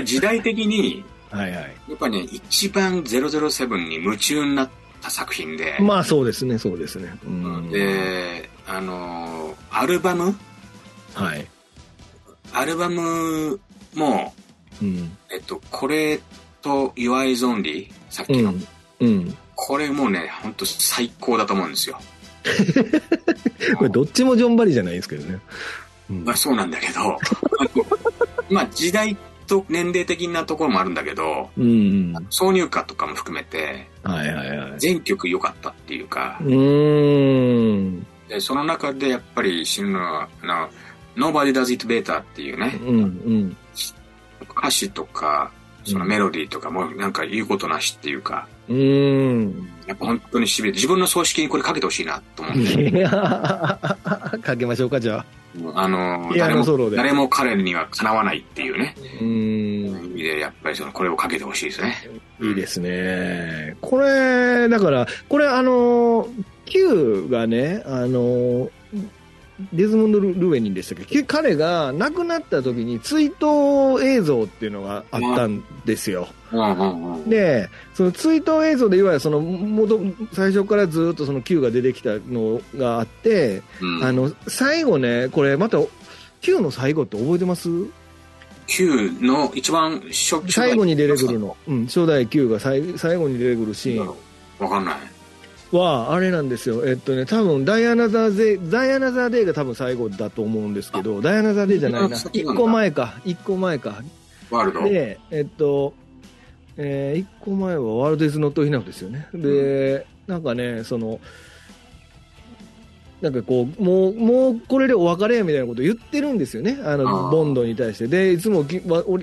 [0.04, 1.60] 時代的に、とはいはい。
[1.88, 7.16] やっぱね、一番007に夢中になった作品で、まあそうですね、そうですね。
[7.24, 7.70] うん。
[7.70, 10.34] で、あのーアルバム？
[11.14, 11.46] はい。
[12.52, 13.60] アルバム
[13.94, 14.34] も、
[14.82, 15.16] うん。
[15.30, 16.20] えっと、これ
[16.62, 18.54] と Your Eyes Only、さっきの、
[19.00, 19.08] うん。
[19.08, 19.36] うん。
[19.54, 22.00] これもうね、ほんと最高だと思うんですよ。
[23.76, 25.40] これどっちもジョンバリじゃないですけどね。
[26.10, 27.18] うんまあそうなんだけど、
[28.48, 32.14] まあ時代と年齢的なところもあるんだけど、うん。
[32.30, 34.74] 挿入歌とかも含めて、はいはいはい。
[34.78, 38.06] 全曲良かったっていうかう、ーん。
[38.28, 43.56] でその中でやっぱり死ぬのは、あの、Nobody Does It Better っていうね、うんうん。
[44.58, 45.50] 歌詞とか、
[45.84, 49.68] そのメロディーとかもなんか言うことなしっていうか、うーん。
[49.86, 53.08] やっぱ本当にしびれて、自分の葬式にこれかけてほしいなと思って、いや
[54.42, 55.24] かけましょうか、じゃあ。
[55.74, 60.04] あの、誰も誰も彼にはかなわないっていうね、うーん。
[60.10, 61.96] 意味でやっぱりそのこれをかけてほしいですね。
[62.40, 63.76] いいですね。
[63.80, 66.28] これ、だから、これあの、
[66.66, 68.70] Q がね、あの、
[69.72, 71.22] デズモンド・ルーエニンでしたっけ？
[71.24, 76.28] 彼が亡くなった時に追悼映像っていうのがあったんですよ。
[77.26, 80.00] で、その追悼映像でいわゆるその元、
[80.32, 84.04] 最初からずっとその Q が出てきたのがあって、うん。
[84.04, 85.78] あの、最後ね、これまた、
[86.40, 87.68] Q の最後って覚えてます
[88.68, 91.56] ？Q の一番初期最後に出てくるの。
[91.66, 94.14] うん、初代 Q が最最後に出てくるシーン。
[94.60, 94.96] わかんない。
[95.72, 96.86] は、あれなんですよ。
[96.86, 102.16] えっとね、多分ダイアナザーデイ、ダイアナザーデイが多分最後だと思うんですけど、ダイアナザーデイじゃないな。
[102.16, 103.14] 先なんだ一個前か。
[103.24, 104.02] 一個前か。
[104.50, 104.84] ワールド。
[104.84, 105.94] で、えっと、
[106.76, 109.28] えー、一個前はワールドイズノットイナフですよね。
[109.34, 111.20] で、なんかね、その、
[113.20, 116.78] なんかこう、もう、もうこれでお別れやみたいなこと言ってるんですよね。
[116.84, 118.06] あの、ボンドに対して。
[118.06, 118.80] で、いつもき、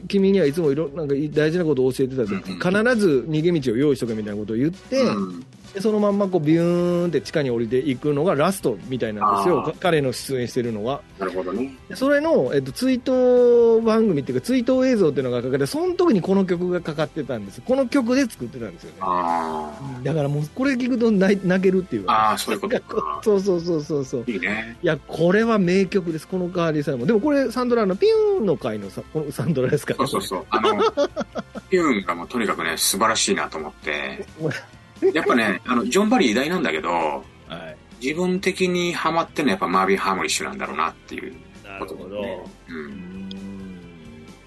[0.10, 9.76] 君にはいつもいろ、なんか大事なことを教えてたとうんうん必ず逃げ道を用意しとけみたいなことを言って、うんでそのまんまこうビューンって地下に降りていくのがラストみたいなんですよ。
[9.82, 11.02] 彼の出演してるのは。
[11.20, 11.76] なるほどね。
[11.90, 17.60] でそれの、えっと、追悼番組っていうか、追悼映像っていうのがかかって、その時にこの曲がかかってたんです。
[17.60, 18.98] この曲で作ってたんですよね。
[19.02, 19.70] あ
[20.02, 22.06] だからもう、これ聞くと泣い泣けるっていうあ。
[22.06, 22.14] か。
[22.14, 23.20] ああ、そういうことか。
[23.22, 24.24] そうそうそうそうそう。
[24.32, 24.78] いいね。
[24.82, 26.26] いや、これは名曲です。
[26.26, 27.06] このカーリーさんも。
[27.06, 30.46] でもこれ、サンドラのピューンの回のさ、このサンドラですから、そうそうそう。
[30.52, 30.78] あの、
[31.70, 34.26] ピューンがもうとにかくね、素晴らしいなと思って。
[35.14, 37.22] やっぱね、 あの、ジョン・バリー偉大なんだけど、は
[37.58, 37.76] い。
[38.02, 42.50] 自分的にハマってるのはやっぱマービン・ハーモリッシュなんだろうなっていうなるほことだねど。
[42.70, 42.74] う。
[42.74, 42.96] うんん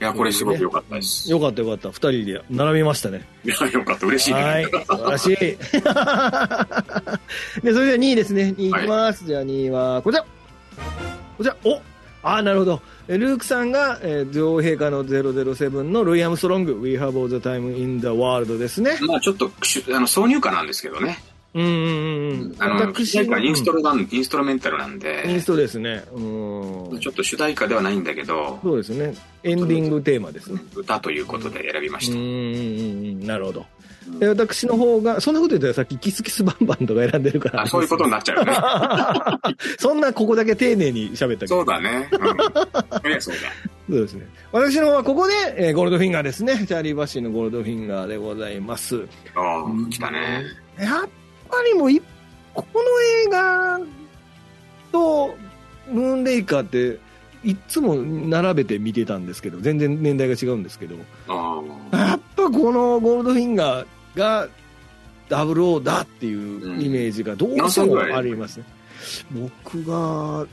[0.01, 1.29] いや、これすごく良かったです。
[1.29, 1.89] よかったよかった。
[1.89, 3.27] 二人で並びましたね。
[3.45, 4.07] いや、よかった。
[4.07, 4.43] 嬉しいね。
[4.43, 4.65] はい。
[4.65, 5.35] 素晴らしい。
[5.37, 5.59] で、
[7.73, 8.55] それでは2位ですね。
[8.57, 9.25] 2位いきます。
[9.27, 10.25] じゃあ2位は、こちら。
[11.37, 11.57] こちら。
[11.65, 11.81] お
[12.23, 12.81] あーなるほど。
[13.09, 18.99] えルークさんが、えー女王陛下の007のルイ・アームストロング、We Have All the Time in the World ですね。
[19.01, 21.19] まあちょっと、しあの、挿入歌なんですけどね。
[21.55, 22.55] うんうんうんうん。
[22.59, 26.05] あの、主題歌インストロなん、インストロメンタルなんインでス、トですね。
[26.13, 27.01] うん。
[27.01, 29.15] ちょっと主題歌ではないんだけど、そうですね。
[29.43, 30.61] エンディングテーマですね。
[30.75, 32.15] 歌ということで選びました。
[32.15, 33.27] うんうんうんうん。
[33.27, 33.67] なるほど。
[34.19, 37.63] で私の方が、そんなこと言ったらさっきキスキスバンバンとか選んでるから。
[37.63, 38.55] あ、そういうことになっちゃうよね。
[39.79, 41.47] そんなここだけ丁寧に喋ったけど。
[41.47, 42.09] そうだね。
[42.13, 43.11] うん。
[43.11, 43.41] いや、そうだ。
[43.89, 44.27] そうですね。
[44.53, 46.65] 私の方はここで、えーゴールドフィンガーですね。
[46.67, 49.05] チャーリー・バッシーのゴールドフィンガーでございます。
[49.35, 50.45] ああ、来たね。
[50.79, 51.09] やっ
[51.51, 52.01] ぱりもうい、
[52.55, 52.81] この
[53.25, 53.81] 映画
[54.93, 55.35] と、
[55.91, 56.99] ムーンレイカーって、
[57.45, 60.97] いっつも並べて見てたんですけど、全然年代が違うんですけど、
[61.29, 61.97] ああ。
[61.97, 63.87] やっぱこのゴールドフィンガー
[64.19, 64.49] が、
[65.29, 68.65] ダブルオーだっていうイメージがどうしてもありますね。
[69.33, 70.47] 僕が、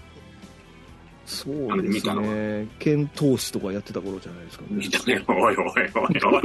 [1.25, 4.67] そうあのですね、剣闘士とかやってた頃じゃないですかね。
[4.71, 5.23] 見たね。
[5.28, 6.43] おいおいおいおい。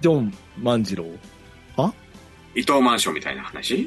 [0.00, 0.32] ジョン
[0.62, 1.04] 万次郎。
[2.54, 3.86] 伊藤マンションみたいな話？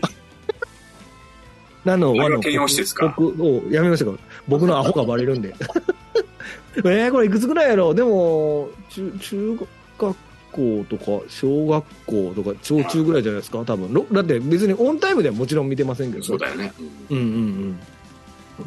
[1.86, 3.16] 何の和のあれは兼用施設か？
[3.18, 4.18] 僕をやめましたか
[4.48, 5.56] 僕のアホがバレるんで。
[6.78, 7.96] えー、これいくつぐらいやろう？
[7.96, 9.58] でも、中、中
[9.98, 10.16] 学
[10.52, 13.94] 校とか、小学校とか、小中ぐらいじゃないですか多分。
[13.94, 16.24] ろだって別にオンタイムではもちろん見てませんけど。
[16.24, 16.72] そうだよね。
[17.10, 17.80] うんうんうん。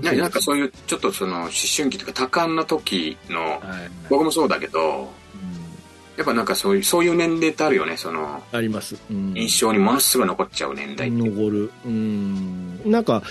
[0.01, 3.61] ななんかそういう、ちょっとその、思春期というか多感な時の、はい。
[4.09, 5.63] 僕もそうだけど、うん
[6.15, 7.97] やっぱなんかそういう、そういう年齢ってあるよね。
[7.97, 8.97] その、あります。
[9.11, 11.11] うん印象にものすごい残っちゃう年代。
[11.11, 11.71] 残る。
[11.87, 12.81] うん。
[12.85, 13.23] なんか、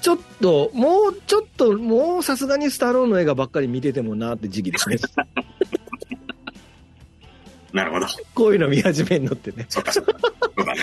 [0.00, 4.96] ちょっと、もうちょっと、もうさすがにスタローンの映画ばっかり見ててもなって時期ですね。
[7.76, 8.06] なるほど。
[8.34, 9.66] こういうの見始めんのってね。
[9.68, 10.14] そうかそうか。
[10.56, 10.74] そうだ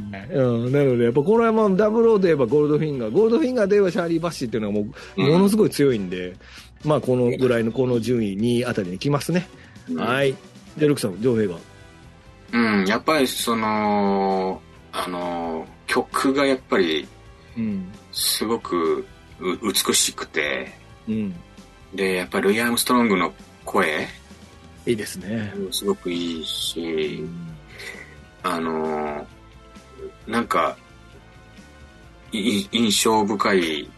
[0.00, 0.28] ね。
[0.34, 6.34] うん、なので、やっぱこれはもうダブルオーで言えばゴールドフィンガー、ゴールドフィンガーで言えばシャーリー・バッシーっていうのはもう、ものすごい強いんで、
[6.84, 9.48] まあこのぐらいのこの順位2位あたりに来ますね。
[9.88, 10.34] うんはい。
[10.76, 11.56] で、ルークさん、上平が。
[12.52, 14.60] うん、やっぱりその、
[14.92, 17.06] あの、曲がやっぱり
[17.56, 17.92] うん。
[18.12, 19.06] すごく
[19.40, 20.72] う美しくて、
[21.08, 21.34] うん。
[21.94, 23.32] で、やっぱりルイ・アームストロングの
[23.64, 24.08] 声、
[24.86, 25.52] いいですね。
[25.70, 27.24] すごくいいし、
[28.42, 29.26] あの、
[30.26, 30.76] なんか、
[32.32, 33.88] い印象深い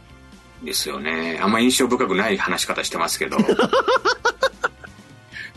[0.65, 1.39] ですよね。
[1.41, 3.39] あんま印象深くない話し方してますけど、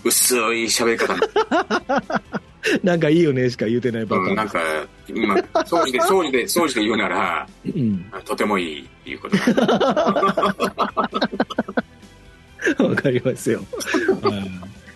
[0.03, 1.15] 薄い喋り方
[2.83, 4.35] なんかいいよねしか言うてないパタうん、ーン。
[4.35, 4.59] なんか、
[5.07, 8.11] 今、掃除で、掃除で、掃除で言うなら、うん。
[8.25, 10.55] とてもいいっていうことだ。
[12.83, 13.61] わかりますよ。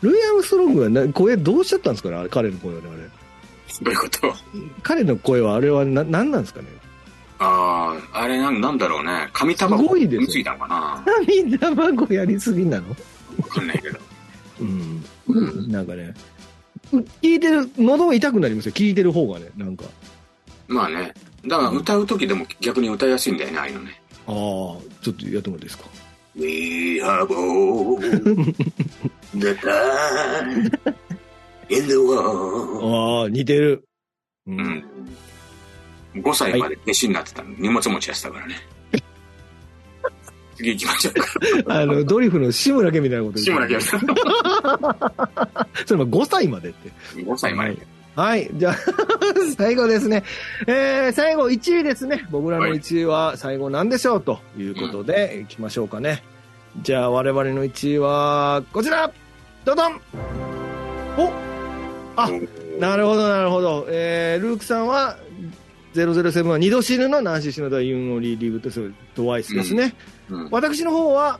[0.03, 2.15] うんルイ・アームストロングはな声どうしちゃったんですかね？
[2.15, 3.01] あれ、彼の声はね、あれ。
[3.03, 4.33] どういうこと？
[4.83, 6.67] 彼の声はあれはな、なんなんですかね？
[7.39, 9.29] ああ、あれなん、なんだろうね。
[9.33, 11.03] 紙タバコすごいですよについたのかな？
[11.27, 12.89] 涙卵やりすぎなの？
[12.89, 12.95] わ
[13.49, 13.99] かんないけど。
[14.61, 15.03] うん。
[15.71, 16.13] なんかね、
[17.21, 19.85] 聞いてる、喉が痛くなりますよ、聞いてる方がね、なんか。
[20.67, 21.13] まあね。
[21.47, 24.01] だから歌う時でも逆に歌いやすいんだよね、ああいうのね。
[24.27, 24.33] ああ、
[25.03, 25.83] ちょっとやってもらっていいですか。
[26.33, 27.99] We have all
[29.39, 29.55] the
[31.69, 33.21] in the world.
[33.21, 33.83] ああ、似てる。
[34.47, 34.55] うう。
[34.55, 34.83] ん。
[36.15, 37.49] 5歳まで弟子になってたの。
[37.57, 38.55] 荷物持ちやってたからね。
[40.57, 41.73] 次行きましょうか。
[41.79, 43.81] あの、ドリフの志村けんみたいなこと志村けんん。
[43.81, 43.99] それ
[46.03, 46.91] も5歳までって。
[47.15, 47.77] 5歳まで。
[48.15, 48.49] はい。
[48.53, 48.75] じゃあ、
[49.57, 50.23] 最後ですね。
[50.67, 52.27] えー、最後1位ですね。
[52.29, 56.21] 僕らの1位は最後なんでしょうということで、いきましょうかね。
[56.81, 59.11] じゃあ、我々の1位は、こちら
[59.65, 60.01] どどん
[61.17, 61.31] お
[62.15, 62.29] あ、
[62.79, 63.85] なるほど、なるほど。
[63.89, 65.17] えー、ルークさんは、
[65.93, 68.69] 007は二度死ぬのナンシー・シノダ・ユン・オリー・リブと
[69.13, 69.93] トワイスですね。
[70.29, 71.39] うん私の方は、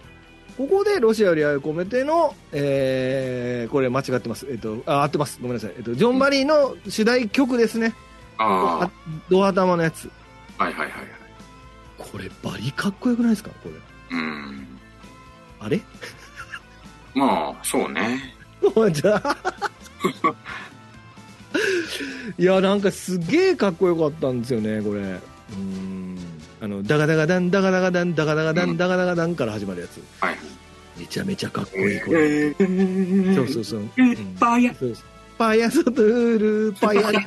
[0.58, 4.46] ここでロシアより愛を込めての、えー、これ間違ってます。
[4.50, 5.40] えっ、と、あ、合ってます。
[5.42, 5.74] ごめんなさい。
[5.78, 7.96] えっ、と、ジョン・バリーの主題曲ですね。
[8.38, 8.92] ああ
[9.30, 10.10] ドア玉のやつ。
[10.58, 11.08] あ、はいはいはいはい。
[11.98, 13.50] これ、バリかっこよくないですか？
[13.64, 14.18] これ。
[14.18, 14.68] うん。
[15.60, 15.80] あれ？
[17.14, 18.20] まあ、そうね。
[18.92, 19.38] じゃあ
[22.38, 25.02] いや、なんかすげえかっこよかったんですよね、これ。
[25.02, 26.18] うん。
[26.62, 30.02] あの、ダガダガダン、ダガダガダン、ダガダガダン、ダガダガダンから始まるやつ。
[30.24, 30.38] はい。
[30.98, 32.54] めちゃめちゃかっこいい、これ。
[33.36, 33.80] そうそうそう。
[33.98, 34.74] うんうんバーヤ。
[34.76, 37.20] そうですパヤソトゥール、パヤって。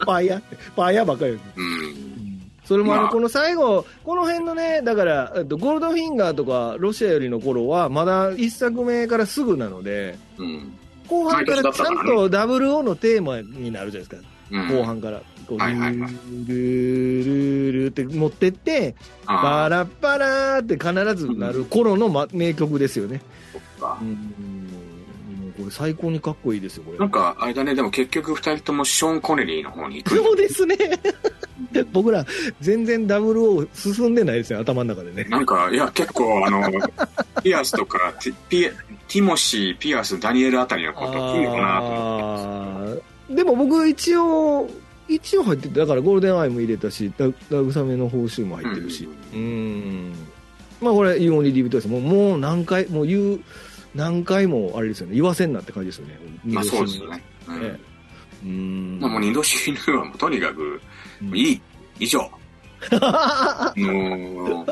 [0.06, 0.40] パヤ、
[0.74, 1.32] パヤばっかり。
[1.32, 2.07] うん。
[2.68, 10.74] それもあの、まあこの最後、この辺のね、だから、えっとゴールドフィンガーとか、ロシアよりの頃は、まだ一作目からすぐなので、うん。
[11.08, 14.84] 後半からちゃんと WO のテーマになるじゃないですか、うん後。
[14.84, 15.22] 半から。
[15.46, 16.12] こう、はいはいはい
[16.46, 23.22] ルールって持ってって、あバラッバラーって必ずなる頃の、ま、名曲ですよね。
[23.80, 24.57] あうん。
[25.70, 27.10] 最高にかっこいいですよ、これなん。
[27.10, 30.16] か、あれだね、でも結局二人ともショーン・コネリーの方に行く。
[30.16, 30.76] そうですね。
[31.92, 32.24] 僕ら、
[32.60, 35.24] 全然 WO 進んでないですよ、頭の中でね。
[35.28, 36.62] なんか、いや、結構、あの、
[37.42, 38.62] ピアスとか、ティピ
[39.08, 42.96] ティモシー、ピアス、ダニエルあたりのことを来るのかなと思っ
[43.28, 43.34] て。
[43.34, 44.68] でも僕一応、
[45.08, 49.08] 一応入ってて、だからゴールデンアイも入れたし、ダダグサメの報酬も入ってるし。
[49.34, 50.12] うん。
[50.80, 51.88] まあこれ、ユーオンリーリビットです。
[51.88, 53.40] もう、もう何回、もう言う、
[53.98, 56.16] 何回もあれですよね、言わせんなって感じですよね。
[56.44, 57.24] まあそうですよね。
[57.48, 59.00] うねん。
[59.00, 60.80] もう二度死ぬはもうとにかく、
[61.20, 61.60] うんいい、
[61.98, 62.20] 以上。
[63.76, 64.66] もう、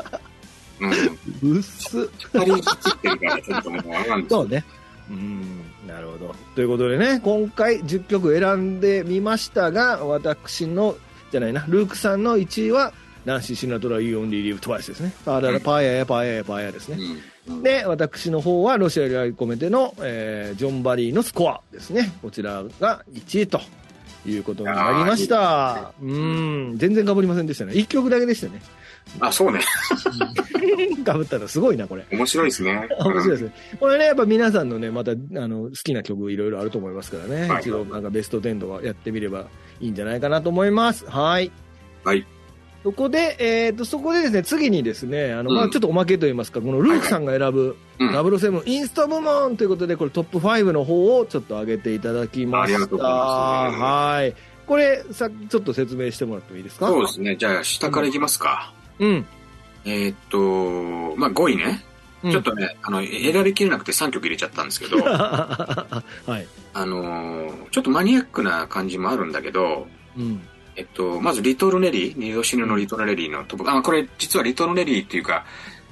[0.79, 1.55] うん。
[1.57, 2.09] うっす。
[2.33, 4.41] 二人つってるから、ちょっともうあれなんですよ。
[4.41, 4.63] そうね。
[5.09, 6.35] うん、なるほど。
[6.55, 10.95] ということでね、今回10曲選んでみましたが、私の、
[11.31, 12.93] じゃないな、ルークさんの1位は、
[13.25, 15.13] ナンシー・シナトラ・ You Only Live Twice ですね。
[15.25, 16.97] パーダラ、パーヤヤ、パーヤヤ、パーヤヤですね。
[16.97, 17.21] うん。
[17.63, 22.11] で、私の方は、ロシアより愛を込めての、えージョン・バリーのスコアですね。
[22.21, 23.61] こちらが1位と
[24.25, 25.93] いうことになりました。
[26.01, 27.73] うん、全然被りませんでしたね。
[27.73, 28.61] 1曲だけでしたね。
[29.19, 29.59] あ、そうね。
[31.05, 32.05] 被ったらすごいな、これ。
[32.11, 32.87] 面白いですね。
[32.99, 33.53] 面白いですね。
[33.79, 35.15] これね、やっぱ皆さんのね、また、あ
[35.47, 37.47] の、好きな曲いろいろあると思いますからね。
[37.49, 39.45] はい一度、なんかベスト10とかやってみれば
[39.79, 41.05] いいんじゃないかなと思います。
[41.09, 41.51] はい。
[42.03, 42.25] はい。
[42.87, 52.75] そこで、えっ、と、そこでですね、次にですね、あの、まあうんちょっとおまけといいますか、このルークさんが選ぶ、うん007インスト部門ということで、これトップ5の方をちょっと上げていただきました。
[52.75, 54.35] ありがとうございますはい。
[54.65, 56.87] これ、さ、ちょっと説明してもらってもいいですか？
[56.87, 57.35] そうですね。
[57.35, 58.71] じゃあ、下からいきますか。
[58.99, 59.25] うん。
[59.83, 61.83] えーっと、まあ5位ね。
[62.23, 66.03] うんちょっとね、あの、選びきれなくて3曲入れちゃったんですけど、 は
[66.39, 66.47] い。
[66.73, 70.39] あのーちょっとマニアックな感じもあるんだけど、うん。
[70.77, 75.43] えっと、まず、リトルネリー、二度死ぬのリトルネリーのトップ、あ、これ、実はリトルネリーっていうか、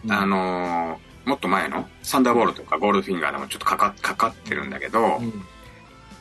[0.08, 5.44] あのーもっと前の、サンダーボールとかゴールドフィンガーでもちょっとかかかかってるんだけど、うん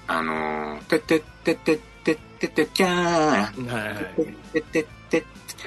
[0.07, 4.14] あのーてってってってってってってきゃーはいはい。
[4.55, 5.27] てってってって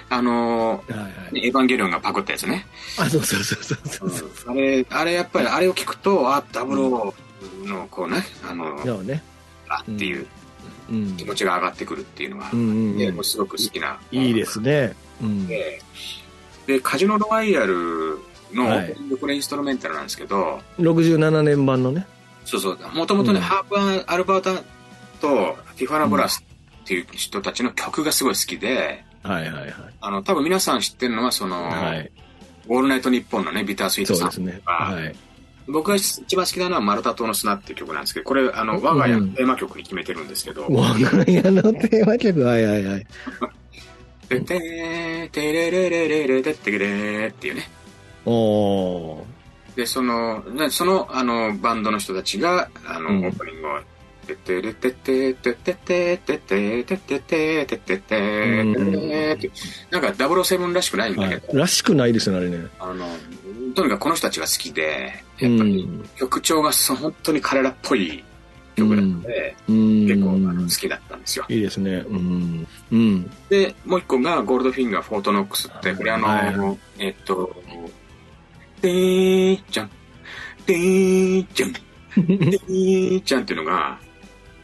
[0.10, 1.12] あのはいはい。
[1.34, 2.66] ーエヴァンゲリオンがパクったやつね。
[3.00, 4.32] あ、そうそうそうそうそう。
[4.48, 7.14] あれ、あれやっぱり、あれを聞くと、あ、ダブルの、
[7.92, 9.22] こうね、あの、そうね。
[9.70, 10.28] あっていううん
[11.18, 11.26] 気。
[11.26, 14.00] 持ちが上がってくるっていうのがう、んうんすごく好きな。
[14.12, 14.96] いいですね。
[15.22, 15.48] うん。
[15.48, 15.82] で、
[16.66, 18.20] でカジノロワイヤル
[18.54, 22.06] の、はいこれインストルメンタルなんですけど、67年版のね。
[22.46, 24.54] そうそう、もともとね、うんハープア・アルバータ
[25.20, 26.44] とティファナ・ブラス
[26.84, 29.74] っていう人たちの曲がすごい好きで、はいはいはい。
[30.00, 32.12] あの、多分皆さん知ってるのは、その、はい。
[32.70, 34.62] オールナイトニッポンのね、ビタースイートさんそうですね。
[34.66, 35.16] はい。
[35.68, 43.08] 僕が一番好きなのは、マルタ島の砂っていう曲なんですけど、これ、あの、我が家のテーマ曲に決めてるんですけど、我が家のテーマ曲、はいはいはい。
[44.30, 47.70] ててー、てれれれれれてってけれーっていうね。
[48.26, 49.24] おー。
[49.76, 53.80] で、その、ねその、あの、バンドの人たちが、あの、うんオープニングを、
[54.28, 58.64] てってれてててててててててててててて
[59.90, 61.40] なんか007らしくないんだはい。
[61.42, 62.68] けど、らしくないですね、あれね。
[62.80, 63.08] あの、
[63.74, 66.10] とにかくこの人たちが好きで、うやっぱりん。
[66.16, 68.24] 曲調がそ本当に彼らっぽい
[68.76, 70.08] 曲なので、うん。
[70.08, 71.46] 結構あの好きだったんですよ。
[71.50, 71.92] いいですね。
[72.08, 72.68] うん。
[72.92, 73.32] うん。
[73.50, 77.56] で、もう一個がゴールドフィンガーフォートノックスって、これあの、はいえっと、
[78.82, 79.90] でーちゃん、
[80.66, 83.98] でーちゃん、 でーちゃんっていうのが、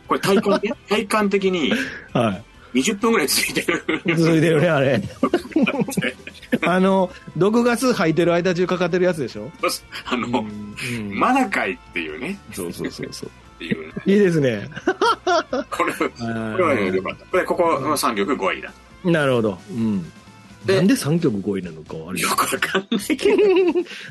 [0.07, 1.73] ここれ体感ね、 体感的に
[2.13, 2.43] はい。
[2.73, 3.83] 20分ぐらい続いてる。
[4.15, 5.01] 続いてるね、あれ。
[6.65, 9.51] あの、毒ガス吐いてる間中かかってるやつでしょ？
[10.05, 10.75] あの、うん
[11.17, 12.39] まだかいっていうね。
[12.53, 13.29] そうそうそうそう。
[13.55, 13.93] っていうね。
[14.05, 14.69] いいですね。
[15.69, 16.09] これ、こ
[16.57, 17.25] れはね、よかった。
[17.25, 18.71] これ、ここの3曲5位だ。
[19.03, 19.59] なるほど。
[19.69, 20.11] うん。
[20.65, 23.43] でなんで3曲5位なのかはあれよくわかんないけど。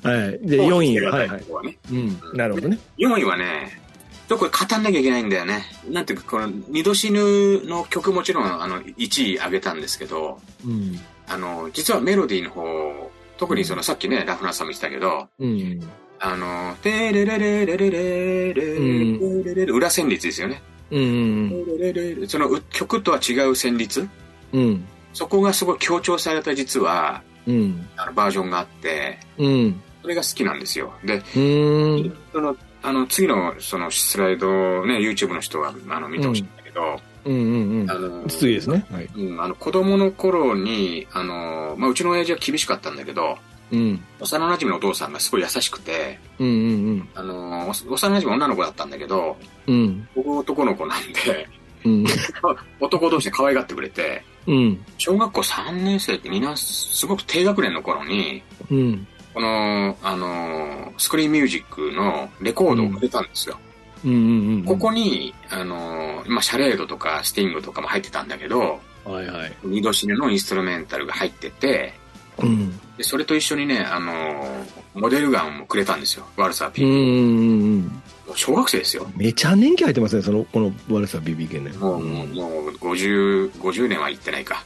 [0.08, 0.38] はい。
[0.46, 1.00] で、4位。
[1.00, 1.46] はいはいこ。
[1.48, 1.76] こはね。
[1.90, 2.20] うん。
[2.34, 2.78] なるほどね。
[2.98, 3.80] 4位はね、
[4.28, 5.64] これ語んなきゃいけないんだよね。
[5.90, 11.00] なんていうか、この、二度死ぬの曲もちろん、あの、1位上げたんですけど、うん。
[11.28, 15.80] あの、実はメロディーの方、特にそのさっきね、ラフナーさんも言ってたけど、うん。
[16.20, 20.62] あの、テレレレレレレレレレレレ裏旋律ですよね。
[20.90, 22.26] うん。
[22.28, 24.08] そのう曲とは違う旋律
[24.52, 24.84] うん。
[25.12, 27.88] そこがすごい強調された実は、うん。
[27.96, 29.82] あのバージョンがあって、うん。
[30.02, 30.92] それが好きなんですよ。
[31.04, 32.16] で、うん。
[32.32, 37.34] その、あの、次のそのスライドね、YouTube の人は、あの、見てほしいんだけど、うん。
[37.34, 37.90] うん。
[37.90, 38.84] あの、次ですね。
[38.90, 39.08] はい。
[39.14, 43.38] うん、あの、子供の頃に、あの、まあ、うちの親父は厳しかったんだけど、
[43.70, 44.04] うん。
[44.20, 46.48] 幼馴染のお父さんがすごい優しくて、うん。
[46.48, 46.50] う
[46.96, 47.08] ん。
[47.14, 50.08] あの、お幼馴染女の子だったんだけど、うん。
[50.14, 51.48] 僕男の子なんで、
[51.84, 52.06] うん。
[52.80, 54.84] 男同士で可愛がってくれて、うん。
[54.98, 59.06] 小学校3年生ってみんなすごく低学年の頃に、うん。
[59.32, 63.56] この、あの、スクリーンミュージックのレコードをくれたんですよ。
[63.64, 63.71] うん。
[64.04, 64.64] うん。
[64.64, 69.52] ここに、あの、まあ、シャレードとかスティングとかも入ってたんだけど、はいはい。
[69.64, 71.94] 二度死ぬのインストルメンタルが入ってて、
[72.38, 72.78] うん。
[72.96, 76.26] でそれと一緒にね、あの、モデルガンもくれたんですよ。
[76.36, 76.84] ワルサーう P。
[76.84, 77.82] ん。
[78.26, 79.06] もう小学生ですよ。
[79.16, 81.70] めちゃ年季入ってますね、その、この悪さ BB 系ね。
[81.72, 84.64] もう、もう、もう50、50年は行ってないか。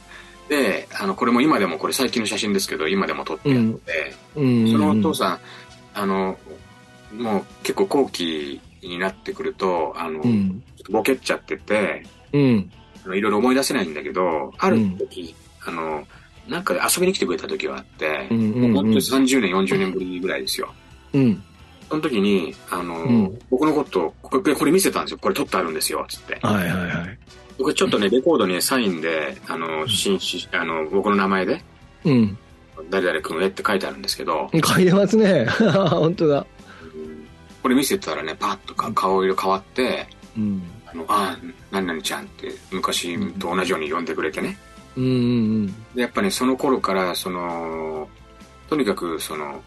[0.49, 4.71] で、あの、これも今でも、これ最近の写真ですけど、今でも撮ってあって、うん。
[4.71, 5.39] そのお父さん、
[5.93, 6.37] あの、
[7.13, 10.63] もう結構後期になってくると、あの、うん。
[10.89, 12.71] ボケっちゃってて、うん。
[13.05, 15.35] あのいろいろ思い出せないんだけど、ある時、
[15.65, 16.05] あの、
[16.47, 18.51] なんかで遊びに来てくれた時があって、うん。
[18.51, 20.73] もう本当に30年、40年ぶりぐらいですよ。
[21.13, 21.43] うん。
[21.89, 25.17] その時に、あの、うん僕のことこれ、これ見せたんですよ。
[25.19, 26.39] これ撮ってあるんですよ、つって。
[26.41, 27.19] はいはいはい。
[27.57, 31.63] 僕ちょっとね、レコードにねサインで、あの、紳士、あの、僕の名前で、
[32.05, 32.37] うん。
[32.89, 35.47] 誰々君へって書いてあるんですけど、書いてますね。
[35.89, 36.45] 本当だ。
[37.67, 40.07] これ見せたらね、パッとか顔色変わって、
[40.37, 40.63] うん。
[40.85, 41.37] あの、ああ、
[41.69, 44.57] 何々ちゃんって昔と同じように呼んでくれてね。
[44.95, 48.07] うんうんで、やっぱね、その頃から、その、
[48.69, 49.61] とにかく、その、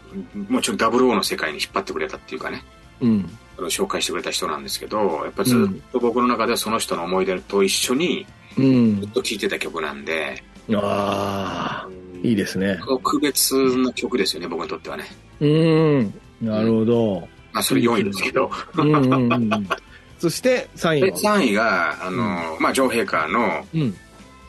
[0.49, 2.65] もちろんダブルオーの世界に引っ張ってくれたっていうかね、
[3.03, 3.31] うん。
[3.59, 8.27] 紹介してくれた人なんですけど、やっぱずっと僕の中ではその人の思い出と一緒に
[8.57, 9.11] うんずっ。
[9.11, 10.43] と聴いてた曲なんで、
[10.73, 11.89] ああ、
[12.23, 12.79] いいですね。
[12.83, 15.05] 特別な曲ですよね、僕にとってはね。
[15.41, 16.15] うん。
[16.41, 17.40] なるほど。
[17.53, 18.51] まあ、それ4位ですけど。
[18.77, 19.69] うんうんうん。
[20.19, 23.97] そして3で、位は？3位が、あの、まあ、女王陛下の、うん。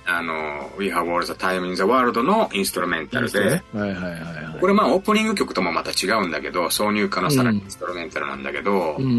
[0.05, 4.59] あの、We Have All the Time in the World のインストルメンタルで、はいはいはいはい。
[4.59, 9.13] これまあオープニング曲ともまた違うんだけど、挿入歌のさらにインストルメンタルなんだけど、うんうんう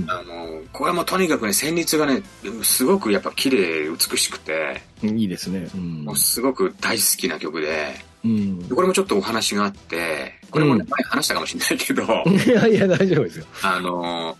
[0.00, 2.22] んあの、これもとにかくね、旋律がね、
[2.62, 5.18] すごくやっぱ綺麗、美しくて、うん。
[5.18, 5.68] いいですね。
[5.74, 8.74] うんもうすごく大好きな曲で、うんで。
[8.74, 12.02] これもちょっとお話があって、これもね、うん前話したかもしれないけど、
[12.46, 13.46] いやいや、大丈夫ですよ。
[13.62, 14.36] あの、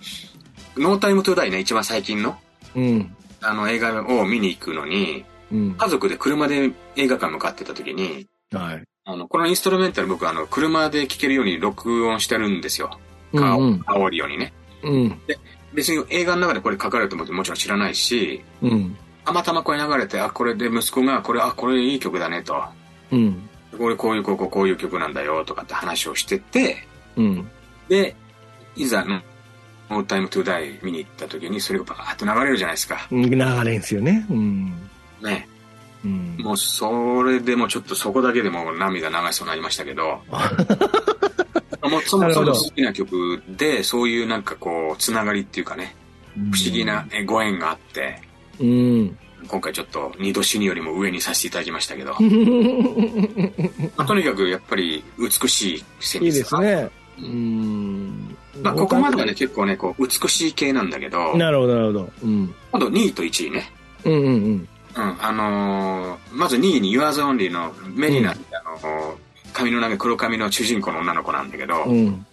[0.76, 2.37] ノータイムトゥダイね、一番最近の、
[2.74, 3.14] うん。
[3.41, 5.74] あの映画を見に行くのに、うん。
[5.74, 8.83] 家族で車で映画館向かってた時に、はい。
[9.05, 12.99] あの、このインストルメンタル僕あの、車で聴けるように録音してるんですよ。
[13.33, 14.53] うんうんカオリオにね。
[14.83, 15.20] うん。
[15.74, 18.97] 別に映画の中でこれ書かれるとももちろん知らないし、うん。
[19.24, 22.62] たまたまこれ流れて、あ、これで息子が、これ、あ、これいい曲だねと。
[23.12, 23.49] うん。
[23.77, 27.51] これこういう、こうこうこういう曲なんだよとかって話をしてて、うん。
[27.89, 28.14] で、
[28.77, 29.21] いざの、
[29.91, 33.09] ノータイムトゥダイ見に行った時にそれがバーッと流れるじゃないですか。
[33.11, 33.31] 流
[33.64, 34.27] れんすよね。
[34.31, 34.73] うん。
[35.23, 35.49] ね。
[36.05, 36.37] うん。
[36.39, 40.23] もうそれでもちょっとそこだけでも涙流しそうになりましたけど、
[41.83, 45.97] もうそもそも好きな曲で、そういうなんかこう、つながりっていうかね、
[46.35, 48.21] 不思議なえご縁があって、
[48.61, 49.19] うん。
[49.49, 52.14] 今回ちょっと二度死によりも上にさせていただきましたけど、
[53.96, 56.88] まあ、とにかくやっぱり美しい旋律いいですね。
[57.18, 58.36] ううんん。
[58.62, 62.12] まあ、ここまではね、結構ね、こう、美しい系なんだけど、なるほど、なるほど。
[62.22, 62.55] うん。
[62.72, 63.72] 今度2位と1位ね。
[64.05, 72.07] うんうんうん、あのーまず2位に Yours Only のメリナって、あのー髪の長い黒髪の主人公の女の子なんだけど、うん。
[72.07, 72.26] うん。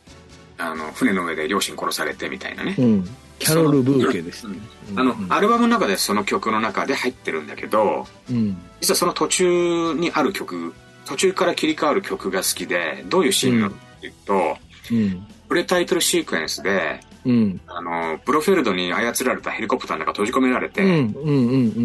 [0.58, 2.76] あの、船の上で両親殺されてみたいなね。
[2.78, 3.10] うん。
[3.40, 4.58] キャロル・ブーケですね、
[4.92, 10.74] うん、あの、アルバムの中でその曲の中で入ってるんだけど、うん、実はその途中にある曲
[11.06, 14.58] 途中から切り替わる曲が好きでどういうシーンなのっていうと、
[14.92, 20.82] うん、プレタイトルシークエンスで、うん、あのブロフェルドに操られたヘリコプターの中閉じ込められて、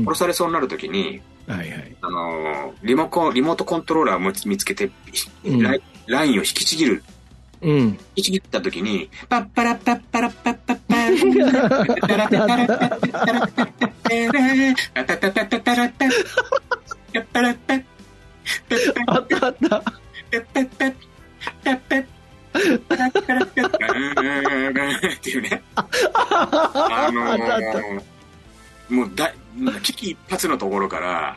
[0.04, 4.90] 殺されそうになる時に、はいはい、あのリモコンリモートコントローラーを見つけて、
[5.44, 7.02] うん、ラインを引きちぎる
[7.62, 11.18] うん、一撃った時に、パッパラッパッパラッパッパッパッ
[12.08, 12.90] パラパラパラパラ
[13.20, 16.08] タラタラタタタタタラタ、
[17.12, 17.78] タタラタ、あ
[19.18, 19.68] ったあった。
[19.68, 20.90] タタタ、
[21.62, 22.02] タタ
[22.88, 23.48] タラタラタラっ
[25.20, 25.62] ていうね。
[25.74, 28.02] あのー、
[28.88, 29.32] もうだ、
[29.82, 31.36] 危機一髪のところから、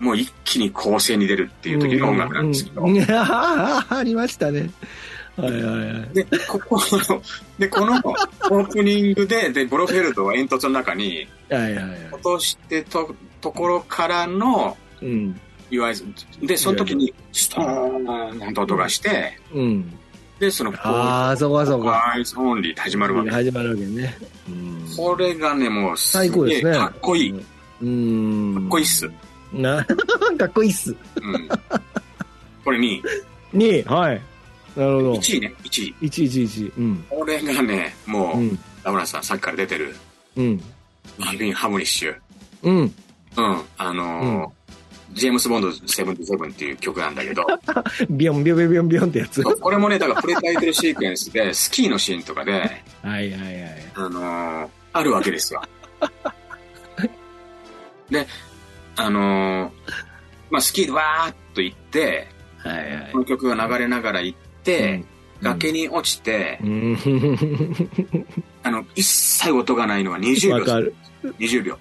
[0.00, 2.90] もう一気に構成に出るっていう時の音楽なんですけどう。
[2.90, 4.70] んうんあ ありましたね。
[5.36, 6.14] はいはいはい。
[6.14, 7.22] で、ここの、
[7.58, 11.86] で、このオープニングで、で、ボロフェルトは煙突の中にはいはいはい。
[12.12, 15.40] 落としてと、ところからの、うん。
[15.70, 15.94] いわゆ
[16.40, 19.98] る、で、その時に、ストーンと音がして、うん。
[20.40, 22.12] で、その、ああ、そうかそうか。
[22.14, 23.30] アイズオンリーって始まるわけ。
[23.30, 24.16] 始まるわけね。
[24.48, 26.72] うんこれがね、もう、最高ですね。
[26.72, 27.32] かっこいい。
[27.32, 27.38] か
[27.82, 28.66] うん。
[28.66, 29.08] っこいいっす。
[29.52, 29.84] な、
[30.38, 30.94] かっこいいっす。
[31.22, 31.48] うん。
[32.64, 33.02] これに、
[33.54, 34.20] 2位、はい。
[34.76, 35.12] なるほど。
[35.14, 35.94] 1位ね、1位。
[36.02, 36.72] 111。
[36.78, 37.04] うん。
[37.08, 38.58] これがね、もう、うん。
[38.84, 39.94] ラフランスさん、さっきから出てる、
[40.36, 40.62] うん。
[41.18, 42.14] マービン・ハムリッシュ。
[42.62, 42.76] うん。
[42.78, 42.92] うん。
[43.78, 44.60] あのー
[45.12, 47.44] ジェームス・ボンド77っていう曲なんだけど、
[48.10, 49.42] ビヨンビヨンビヨンビヨンビヨンってやつ。
[49.42, 53.40] はこれもね、だからプレタイトルシークエンスで、スキーのシーンとかで、いはいはい。
[53.94, 55.62] あのーあるわけですよ。
[58.10, 58.26] で、
[59.00, 59.70] あのー
[60.50, 62.28] まあ、スキーでわーっと行って、
[62.58, 63.18] はいはいこ。
[63.18, 65.04] の曲が流れながら行って、
[65.42, 66.98] 崖に落ちて、うん。
[68.62, 70.54] あの、一切音がないのは20秒。
[70.56, 70.94] わかる。
[71.38, 71.78] 20秒。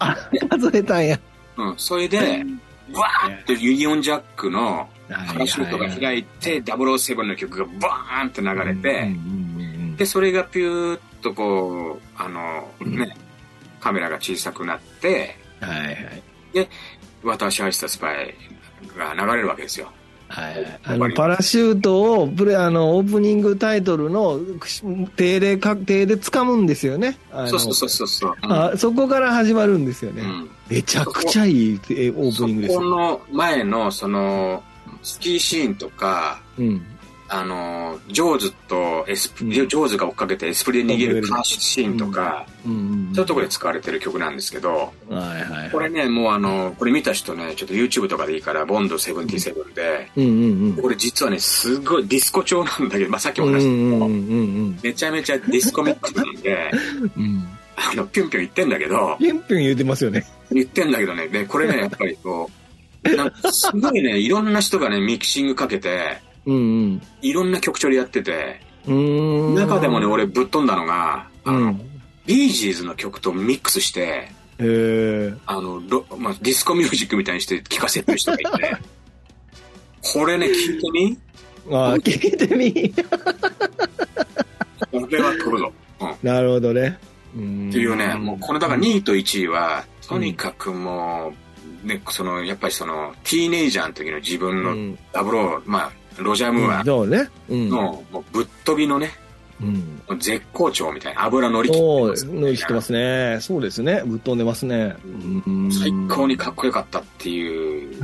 [0.00, 0.16] あ、
[0.48, 1.20] 数えたんや。
[1.56, 1.74] うん。
[1.76, 2.44] それで、
[2.92, 9.14] わーってユニオンジャックのパラシュートが開いて、007の曲がバーンって流れて、
[9.96, 13.16] で、それがピューッとこう、あの、ね、
[13.80, 16.22] カメラが小さくなって、はいはい。
[17.22, 18.34] 私愛したスパイ
[18.96, 19.90] が流れるわけですよ。
[20.28, 24.38] はい、あのパラシュートをプレあのオープニングタイトルの
[25.16, 27.16] 手でか手で掴むんですよね。
[27.46, 34.62] そうそうそうそうそう、うん、あそこから始まるんですよね、うん、めちゃくちゃいいオープニングですそこの前のその
[35.02, 36.82] スキーシーンとか、うん、
[37.30, 42.72] あのジョーズとエスプ、うん、ジョーズが追っかけてエスプリで逃げるカーシーンとか、うん。
[42.72, 56.70] うんそういうところで使われてる曲なんですけど、はいはいはい、これねもうあのこれ見た人ねちょっと YouTube とかでいいからボンド77で、うんうんうん、これ実はねすごいディスコ調なんだけど、 まあ、さっきも話したけど、うんめちゃめちゃディスコミックなんで、
[57.16, 60.26] うん、あのピュンピュン言ってんだけどピュンピュン言ってますよね。
[60.52, 61.28] 言ってんだけどね。
[61.28, 62.50] でこれねやっぱりこ
[63.04, 66.58] うなんかすごいねいろんな人がねミキシングかけてうんう
[66.94, 67.02] ん。
[67.22, 69.54] いろんな曲調でやっててうん。
[69.54, 71.80] 中でもね俺ぶっ飛んだのがあの、うん、
[72.26, 78.76] ビージーズの曲とミックスしてへあのロ、まあ、ディスコミュージックみたいにして聴かせてる人がいて。
[80.14, 81.18] これね聞いてみ？
[81.70, 82.94] あ聞いてみ？
[84.90, 86.98] これは来るぞ、うん、なるほどね。
[87.34, 87.40] って
[87.78, 91.32] いうねもうこれだから2位と1位はとにかくも
[91.84, 97.28] う、ね、そのやっぱりそのティーネイジャーの時の自分のダブル、うん、まあロジャー・ムーアの、ね。
[97.48, 99.12] うん、もうぶっ飛びのね、
[99.60, 103.38] うん、絶好調みたいな油乗り切ってます、ね、乗り切ってますね。
[103.40, 104.02] そうですね。
[104.04, 104.96] ぶっ飛んでますね、
[105.46, 107.96] うん、最高にかっこよかったっていう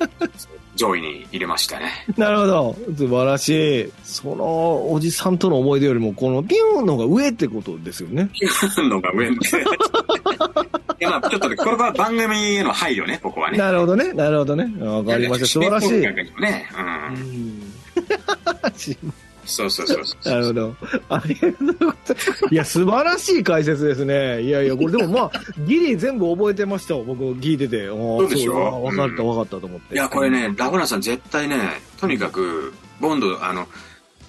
[0.76, 1.90] 上位に入れましたね。
[2.16, 2.76] なるほど。
[2.96, 3.92] 素晴らしい。
[4.04, 8.28] そのおじさんとの思い出よりもこのピュンのが上ってことですよね。
[8.32, 9.30] ピュンのが上
[11.00, 17.62] いやまあちょっとねこれは番組への配慮ねここはねなるほどねなるほどねわかりました素晴らしいねうん
[19.48, 20.28] そうそうそうそう。
[20.30, 20.76] なるほど。
[21.08, 22.14] ありがとうございます。
[22.50, 24.42] いや、素晴らしい解説ですね。
[24.42, 25.30] いやいや、これでもまあ、
[25.66, 27.86] ギリ全部覚えてました僕聞いてて。
[27.88, 28.82] そうでしょ？
[28.82, 29.94] 分かった分かったと思って。
[29.94, 31.56] いや、これね、ラフナさん絶対ね、
[31.98, 33.66] とにかく、ボンド、あの、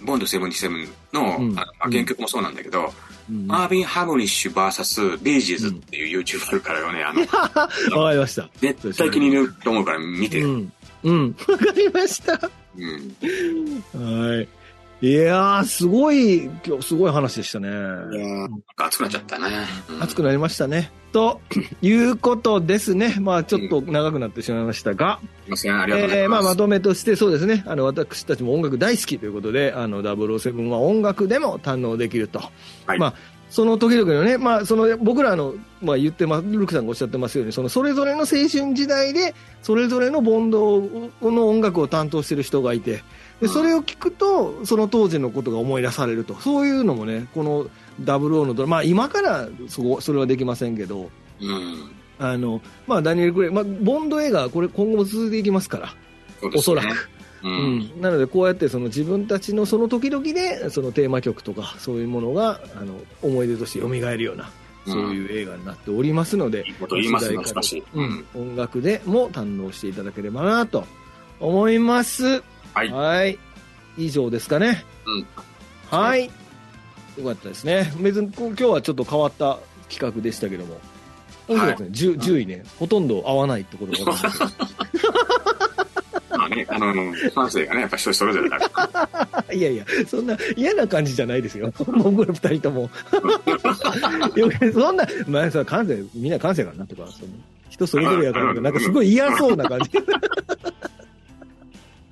[0.04, 2.90] ボンド77の、うん、あの原曲もそうなんだけど、うん、
[3.30, 7.22] マービン・ハムリッシュ VS ビージーズっていう YouTube あるからよね、あの、
[8.02, 8.50] わかりました。
[8.60, 10.42] 絶対気に入ると思うから見て。
[10.42, 10.74] うん。
[11.04, 11.36] うん。
[11.48, 12.50] わかりました。
[12.78, 14.32] うん。
[14.34, 14.48] はい。
[15.02, 17.70] いやー、すごい、今日すごい話でしたね。
[17.70, 19.46] いやー、熱くなっちゃったね。
[19.90, 20.92] うん、熱くなりましたね。
[21.14, 21.40] と
[21.82, 23.16] いうことですね。
[23.22, 25.20] まあ、ちょっと長くなってしまいましたが。
[25.48, 26.42] うん、すいません、ありがとうございます。
[26.42, 27.64] えー、まあ、まとめとして、そうですね。
[27.66, 32.42] あの、私たちも音楽大好きということで、あの、007は音楽でも堪能できると。
[32.86, 33.14] はい、まあ、
[33.50, 39.34] その時々のね、まあ、その僕らの、まあ、言ってます、ルークさんがおっしゃってますように、そのそれぞれの青春時代で、
[39.64, 40.82] それぞれのボンド
[41.22, 43.02] の音楽を担当してる人がいて、
[43.42, 47.68] でそれを聞くと、その当時のことが思い出されると、そういうのもね、この
[48.04, 51.10] 00のドラマ、まあ、今からそこそれはできませんけど、
[51.42, 51.92] うん。
[52.20, 55.88] あのまあ、ダニエル・クレイ、まあ、ボンド映画、これ、今後も続いていきますから、
[56.50, 56.88] ねおそらく。
[57.44, 57.48] う。
[57.48, 64.52] うんん、なので、こうやってその自分たちのその時々でそのテーマ曲とかそういうものがあの思い出として蘇るような
[64.86, 66.66] うんそういう映画になっておりますので。
[67.94, 68.02] う。
[68.02, 70.86] ん、音楽でも堪能していただければなと
[71.40, 72.44] 思います。
[72.74, 72.92] はい。
[72.92, 73.40] はい。
[73.98, 74.84] 以上ですかね。
[75.06, 75.28] うん
[75.90, 76.26] はい。
[76.26, 77.92] よかったですね。
[78.00, 79.58] 別に今日はちょっと変わった
[79.90, 80.78] 企画でしたけども。
[81.48, 81.90] 面白かったね。
[81.92, 89.46] 10, 10位ね、ほとんど合わないってことが分かりましたけどまあね、あの、感性がね、やっぱ人それぞれだから。
[89.54, 91.74] いやいや、そんな嫌な感じじゃないですよ。
[91.78, 92.90] 僕ら二人とも。
[94.74, 97.32] そんな、まあ、さ、感性、みんな感性かなとか、その
[97.70, 99.90] 人それぞれやから、なんかすごい嫌そうな感じ。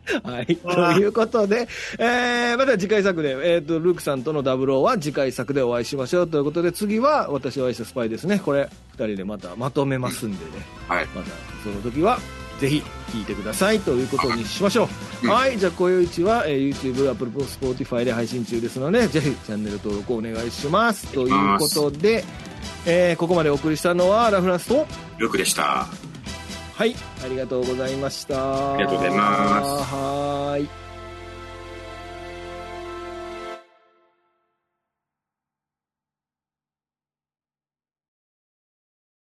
[0.24, 0.56] はい。
[0.56, 1.68] ということで、
[2.00, 8.40] えー、また次回作で、えっ、と、ルークさんとのダブルは次回作でお会いしましょうということで、次は私お会いしたスパイですね。
[8.44, 10.52] これ、二人でまたまとめますんでね。
[10.88, 11.06] はい。
[11.16, 11.30] また
[11.64, 12.20] その時は
[12.60, 14.88] ぜひ聞いてくださいということにしましょう、
[15.26, 22.24] うんはいじゃあ今宵一は、えー YouTube、Apple、Spotify で配信中ですのでぜひチャンネル登録お願いしますということで、
[22.86, 24.88] えーここまでお送りしたのはラフランスと
[25.18, 26.07] ルークでした。
[26.78, 26.96] はい。
[27.26, 28.76] ありがとうございました。
[28.76, 29.94] ありがとうございます。
[29.96, 30.87] はーい